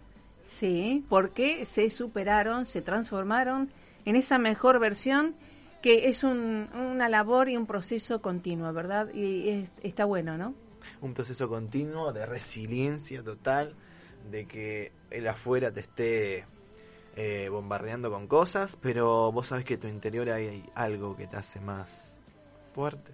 [0.57, 3.71] Sí, porque se superaron, se transformaron
[4.05, 5.35] en esa mejor versión
[5.81, 9.13] que es una labor y un proceso continuo, ¿verdad?
[9.13, 10.53] Y está bueno, ¿no?
[11.01, 13.75] Un proceso continuo de resiliencia total,
[14.29, 16.45] de que el afuera te esté
[17.15, 21.59] eh, bombardeando con cosas, pero vos sabes que tu interior hay algo que te hace
[21.59, 22.17] más
[22.73, 23.11] fuerte.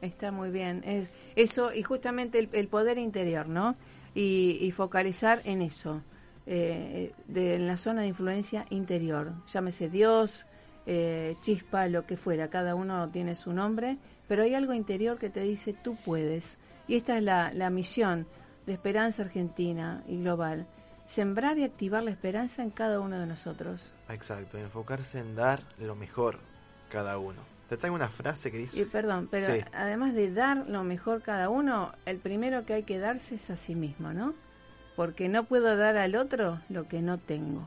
[0.00, 0.82] Está muy bien.
[0.84, 3.76] Es, eso, y justamente el poder interior, ¿no?
[4.14, 6.02] y, focalizar en eso,
[6.46, 9.32] eh, de, en la zona de influencia interior.
[9.48, 10.46] Llámese Dios,
[10.86, 13.98] eh, chispa, lo que fuera, cada uno tiene su nombre,
[14.28, 16.58] pero hay algo interior que te dice tú puedes.
[16.86, 18.26] Y esta es la, la misión
[18.66, 20.66] de Esperanza Argentina y Global,
[21.06, 23.80] sembrar y activar la esperanza en cada uno de nosotros.
[24.08, 26.38] Exacto, enfocarse en dar lo mejor
[26.90, 27.40] cada uno.
[27.68, 28.80] Te traigo una frase que dice...
[28.80, 32.98] Y perdón, pero además de dar lo mejor cada uno, el primero que hay que
[32.98, 34.34] darse es a sí mismo, ¿no?
[34.96, 37.66] Porque no puedo dar al otro lo que no tengo.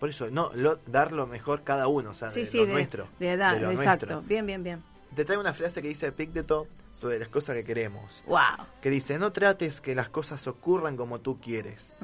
[0.00, 3.06] Por eso, no, lo, dar lo mejor cada uno, o sea, de lo nuestro.
[3.18, 4.22] De dar, exacto.
[4.22, 4.82] Bien, bien, bien.
[5.14, 6.66] Te traigo una frase que dice Epicteto
[7.00, 8.22] sobre las cosas que queremos.
[8.26, 8.66] Wow.
[8.80, 11.94] Que dice, no trates que las cosas ocurran como tú quieres.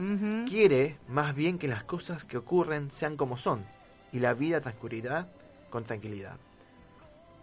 [0.49, 3.65] Quiere más bien que las cosas que ocurren sean como son.
[4.13, 5.29] Y la vida transcurrirá
[5.71, 6.39] con tranquilidad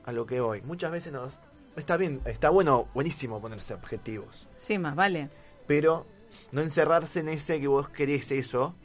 [0.06, 0.62] a lo que hoy.
[0.62, 1.34] Muchas veces nos...
[1.76, 4.48] Está bien, está bueno, buenísimo ponerse objetivos.
[4.60, 5.30] Sí, más vale.
[5.66, 6.06] Pero
[6.52, 8.76] no encerrarse en ese que vos querés eso.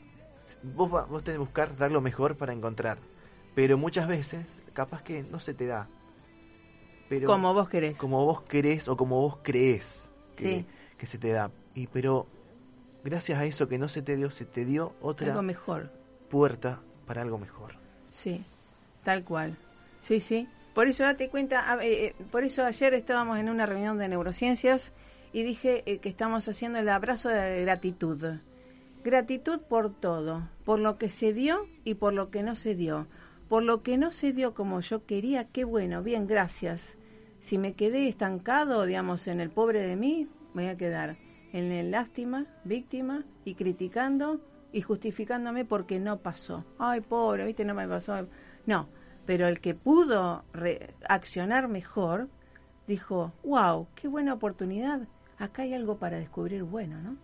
[0.63, 2.99] Vos, vos tenés que buscar dar lo mejor para encontrar.
[3.55, 5.89] Pero muchas veces, capaz que no se te da.
[7.09, 7.97] Pero como vos querés.
[7.97, 10.65] Como vos querés o como vos crees que,
[10.97, 11.51] que se te da.
[11.75, 12.27] Y pero
[13.05, 15.91] gracias a eso que no se te dio, se te dio otra algo mejor.
[16.29, 17.77] puerta para algo mejor.
[18.11, 18.45] Sí,
[19.05, 19.57] tal cual.
[20.03, 20.49] Sí, sí.
[20.75, 24.93] Por eso date cuenta, eh, eh, por eso ayer estábamos en una reunión de neurociencias
[25.33, 28.23] y dije eh, que estamos haciendo el abrazo de gratitud.
[29.03, 33.07] Gratitud por todo, por lo que se dio y por lo que no se dio.
[33.49, 36.98] Por lo que no se dio como yo quería, qué bueno, bien, gracias.
[37.49, 41.17] Si me quedé estancado, digamos, en el pobre de mí, me voy a quedar
[41.55, 46.67] en el lástima, víctima y criticando y justificándome porque no pasó.
[46.79, 48.29] Ay, pobre, viste, no me pasó.
[48.67, 48.91] No,
[49.25, 52.29] pero el que pudo reaccionar mejor
[52.87, 57.17] dijo, wow, qué buena oportunidad, acá hay algo para descubrir bueno, ¿no?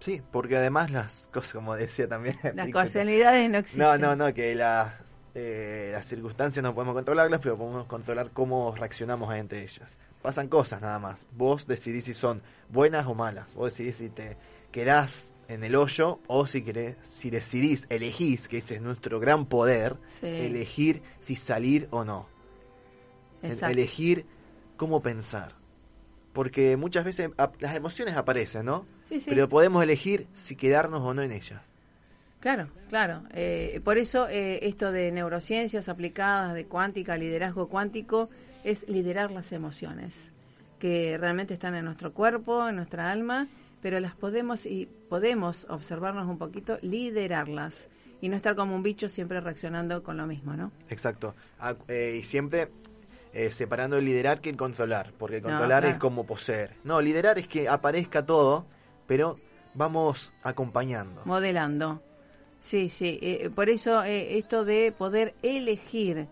[0.00, 2.36] Sí, porque además las cosas, como decía también...
[2.54, 3.86] Las casualidades no existen.
[3.86, 4.92] No, no, no, que las,
[5.34, 9.98] eh, las circunstancias no podemos controlarlas, pero podemos controlar cómo reaccionamos ante ellas.
[10.20, 11.26] Pasan cosas nada más.
[11.32, 13.54] Vos decidís si son buenas o malas.
[13.54, 14.36] Vos decidís si te
[14.70, 19.46] quedás en el hoyo o si querés, si decidís, elegís, que ese es nuestro gran
[19.46, 22.28] poder, elegir si salir o no.
[23.42, 24.26] Elegir
[24.76, 25.54] cómo pensar.
[26.32, 28.86] Porque muchas veces las emociones aparecen, ¿no?
[29.26, 31.71] Pero podemos elegir si quedarnos o no en ellas.
[32.42, 33.22] Claro, claro.
[33.34, 38.30] Eh, por eso eh, esto de neurociencias aplicadas, de cuántica, liderazgo cuántico,
[38.64, 40.32] es liderar las emociones,
[40.80, 43.46] que realmente están en nuestro cuerpo, en nuestra alma,
[43.80, 47.88] pero las podemos y podemos observarnos un poquito, liderarlas
[48.20, 50.72] y no estar como un bicho siempre reaccionando con lo mismo, ¿no?
[50.88, 51.36] Exacto.
[51.60, 52.70] Ah, eh, y siempre
[53.50, 56.74] separando el liderar que el controlar, porque controlar es como poseer.
[56.82, 58.66] No, liderar es que aparezca todo,
[59.06, 59.38] pero
[59.74, 61.22] vamos acompañando.
[61.24, 62.02] Modelando.
[62.62, 63.18] Sí, sí.
[63.20, 66.28] Eh, por eso eh, esto de poder elegir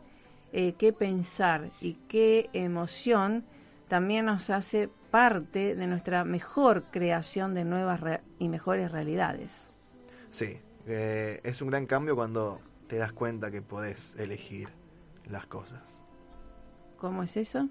[0.53, 3.45] eh, qué pensar y qué emoción
[3.89, 8.01] también nos hace parte de nuestra mejor creación de nuevas
[8.39, 9.69] y mejores realidades.
[10.31, 14.69] Sí, es un gran cambio cuando te das cuenta que podés elegir
[15.29, 16.05] las cosas.
[16.99, 17.69] ¿Cómo es eso?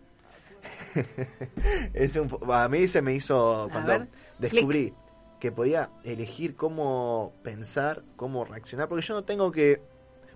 [1.94, 4.06] es un, a mí se me hizo cuando
[4.38, 4.94] descubrí
[5.40, 9.82] que podía elegir cómo pensar, cómo reaccionar, porque yo no tengo que...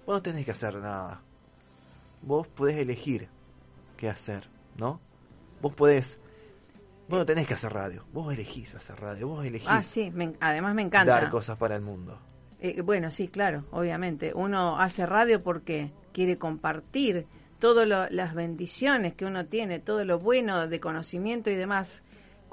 [0.06, 1.22] Vos no tenés que hacer nada.
[2.22, 3.30] Vos podés elegir
[3.98, 5.00] qué hacer, ¿no?
[5.62, 6.20] Vos podés...
[7.08, 9.68] Vos no tenés que hacer radio, vos elegís hacer radio, vos elegís...
[9.70, 11.12] Ah, sí, además me encanta.
[11.12, 12.18] Dar cosas para el mundo.
[12.62, 14.32] Eh, bueno, sí, claro, obviamente.
[14.34, 17.28] Uno hace radio porque quiere compartir
[17.60, 22.04] todas las bendiciones que uno tiene, todo lo bueno de conocimiento y demás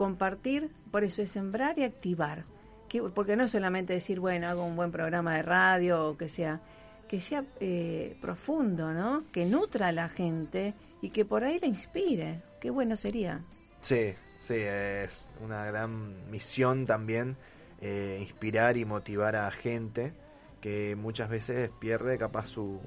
[0.00, 2.46] compartir, por eso es sembrar y activar.
[2.88, 6.30] Que, porque no es solamente decir, bueno, hago un buen programa de radio o que
[6.30, 6.62] sea,
[7.06, 9.24] que sea eh, profundo, ¿no?
[9.30, 10.72] Que nutra a la gente
[11.02, 12.40] y que por ahí la inspire.
[12.62, 13.42] Qué bueno sería.
[13.82, 17.36] Sí, sí, es una gran misión también
[17.82, 20.14] eh, inspirar y motivar a gente
[20.62, 22.80] que muchas veces pierde capaz su,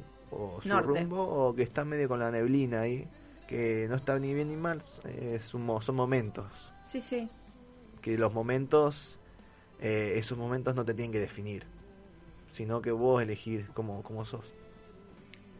[0.63, 3.07] su rumbo o que está medio con la neblina ahí,
[3.47, 6.72] que no está ni bien ni mal, es son momentos.
[6.93, 7.27] Sí, sí.
[8.03, 9.17] Que los momentos,
[9.79, 11.63] eh, esos momentos no te tienen que definir,
[12.51, 14.53] sino que vos elegir cómo, cómo sos.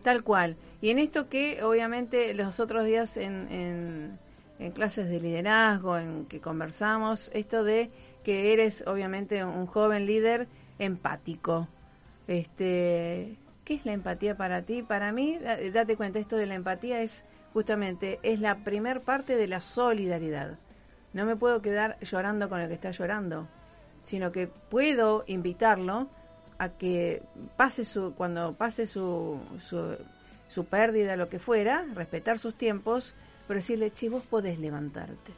[0.04, 0.58] Tal cual.
[0.80, 4.20] Y en esto que obviamente los otros días en,
[4.60, 7.90] en, clases de liderazgo, en que conversamos, esto de
[8.24, 11.68] que eres obviamente un joven líder empático.
[12.28, 14.84] Este, ¿Qué es la empatía para ti?
[14.84, 15.40] Para mí,
[15.74, 17.24] date cuenta, esto de la empatía es
[17.54, 20.60] justamente, es la primer parte de la solidaridad.
[21.14, 23.48] No me puedo quedar llorando con el que está llorando,
[24.04, 26.10] sino que puedo invitarlo
[26.58, 27.22] a que
[27.56, 29.96] pase su, cuando pase su, su,
[30.48, 33.14] su pérdida, lo que fuera, respetar sus tiempos,
[33.48, 35.34] pero decirle, che, vos podés levantarte.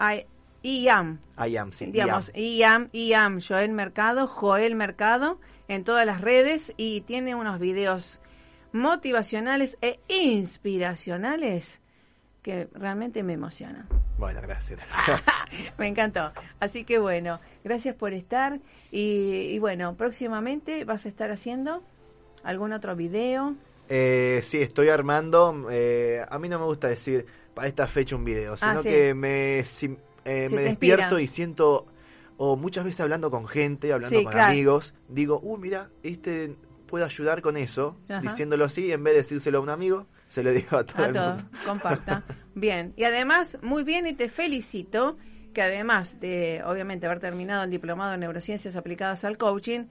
[0.00, 0.26] I,
[0.88, 1.20] am.
[1.38, 1.86] I am, sí.
[1.86, 7.34] Digamos, I am, I am, Joel Mercado, Joel Mercado, en todas las redes y tiene
[7.34, 8.20] unos videos
[8.72, 11.80] motivacionales e inspiracionales
[12.42, 13.86] que realmente me emocionan.
[14.18, 14.80] Bueno, gracias.
[15.78, 16.32] me encantó.
[16.58, 18.60] Así que bueno, gracias por estar
[18.90, 21.82] y, bueno, próximamente vas a estar haciendo
[22.42, 23.54] algún otro video.
[23.88, 25.68] Eh, sí, estoy armando.
[25.70, 29.14] Eh, a mí no me gusta decir para esta fecha un video, sino ah, que
[29.14, 31.86] me, eh, me despierto y siento
[32.38, 36.56] o muchas veces hablando con gente, hablando con amigos, digo, uh, mira, este
[36.92, 40.52] puede ayudar con eso, diciéndolo así, en vez de decírselo a un amigo, se lo
[40.52, 42.22] digo a todo a el comparta.
[42.54, 45.16] bien, y además, muy bien, y te felicito
[45.54, 49.86] que además de, obviamente, haber terminado el diplomado en neurociencias aplicadas al coaching,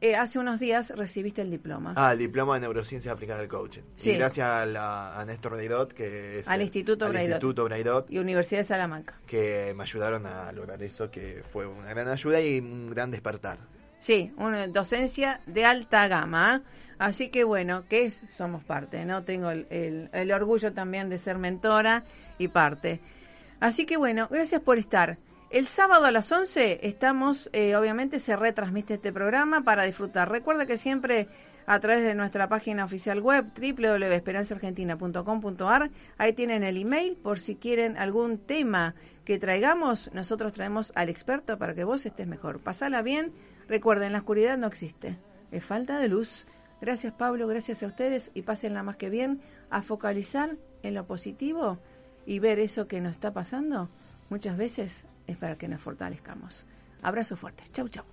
[0.00, 1.92] eh, hace unos días recibiste el diploma.
[1.96, 3.82] Ah, el diploma de neurociencias aplicadas al coaching.
[3.96, 4.10] Sí.
[4.10, 7.08] Y gracias a, Néstor Braidot, que es al Instituto,
[7.64, 9.18] Braidot, y Universidad de Salamanca.
[9.26, 13.58] Que me ayudaron a lograr eso, que fue una gran ayuda y un gran despertar.
[14.04, 16.60] Sí, una docencia de alta gama.
[16.98, 19.24] Así que bueno, que somos parte, ¿no?
[19.24, 22.04] Tengo el, el orgullo también de ser mentora
[22.36, 23.00] y parte.
[23.60, 25.16] Así que bueno, gracias por estar.
[25.48, 30.30] El sábado a las 11 estamos, eh, obviamente se retransmite este programa para disfrutar.
[30.30, 31.28] Recuerda que siempre
[31.66, 37.96] a través de nuestra página oficial web www.esperanzaargentina.com.ar, ahí tienen el email por si quieren
[37.96, 38.94] algún tema
[39.24, 42.60] que traigamos, nosotros traemos al experto para que vos estés mejor.
[42.60, 43.32] Pasala bien,
[43.68, 45.18] recuerden, la oscuridad no existe,
[45.50, 46.46] es falta de luz.
[46.80, 49.40] Gracias Pablo, gracias a ustedes y pásenla más que bien
[49.70, 51.78] a focalizar en lo positivo
[52.26, 53.88] y ver eso que nos está pasando
[54.28, 56.66] muchas veces es para que nos fortalezcamos.
[57.02, 57.64] Abrazo fuerte.
[57.72, 58.04] Chau, chau.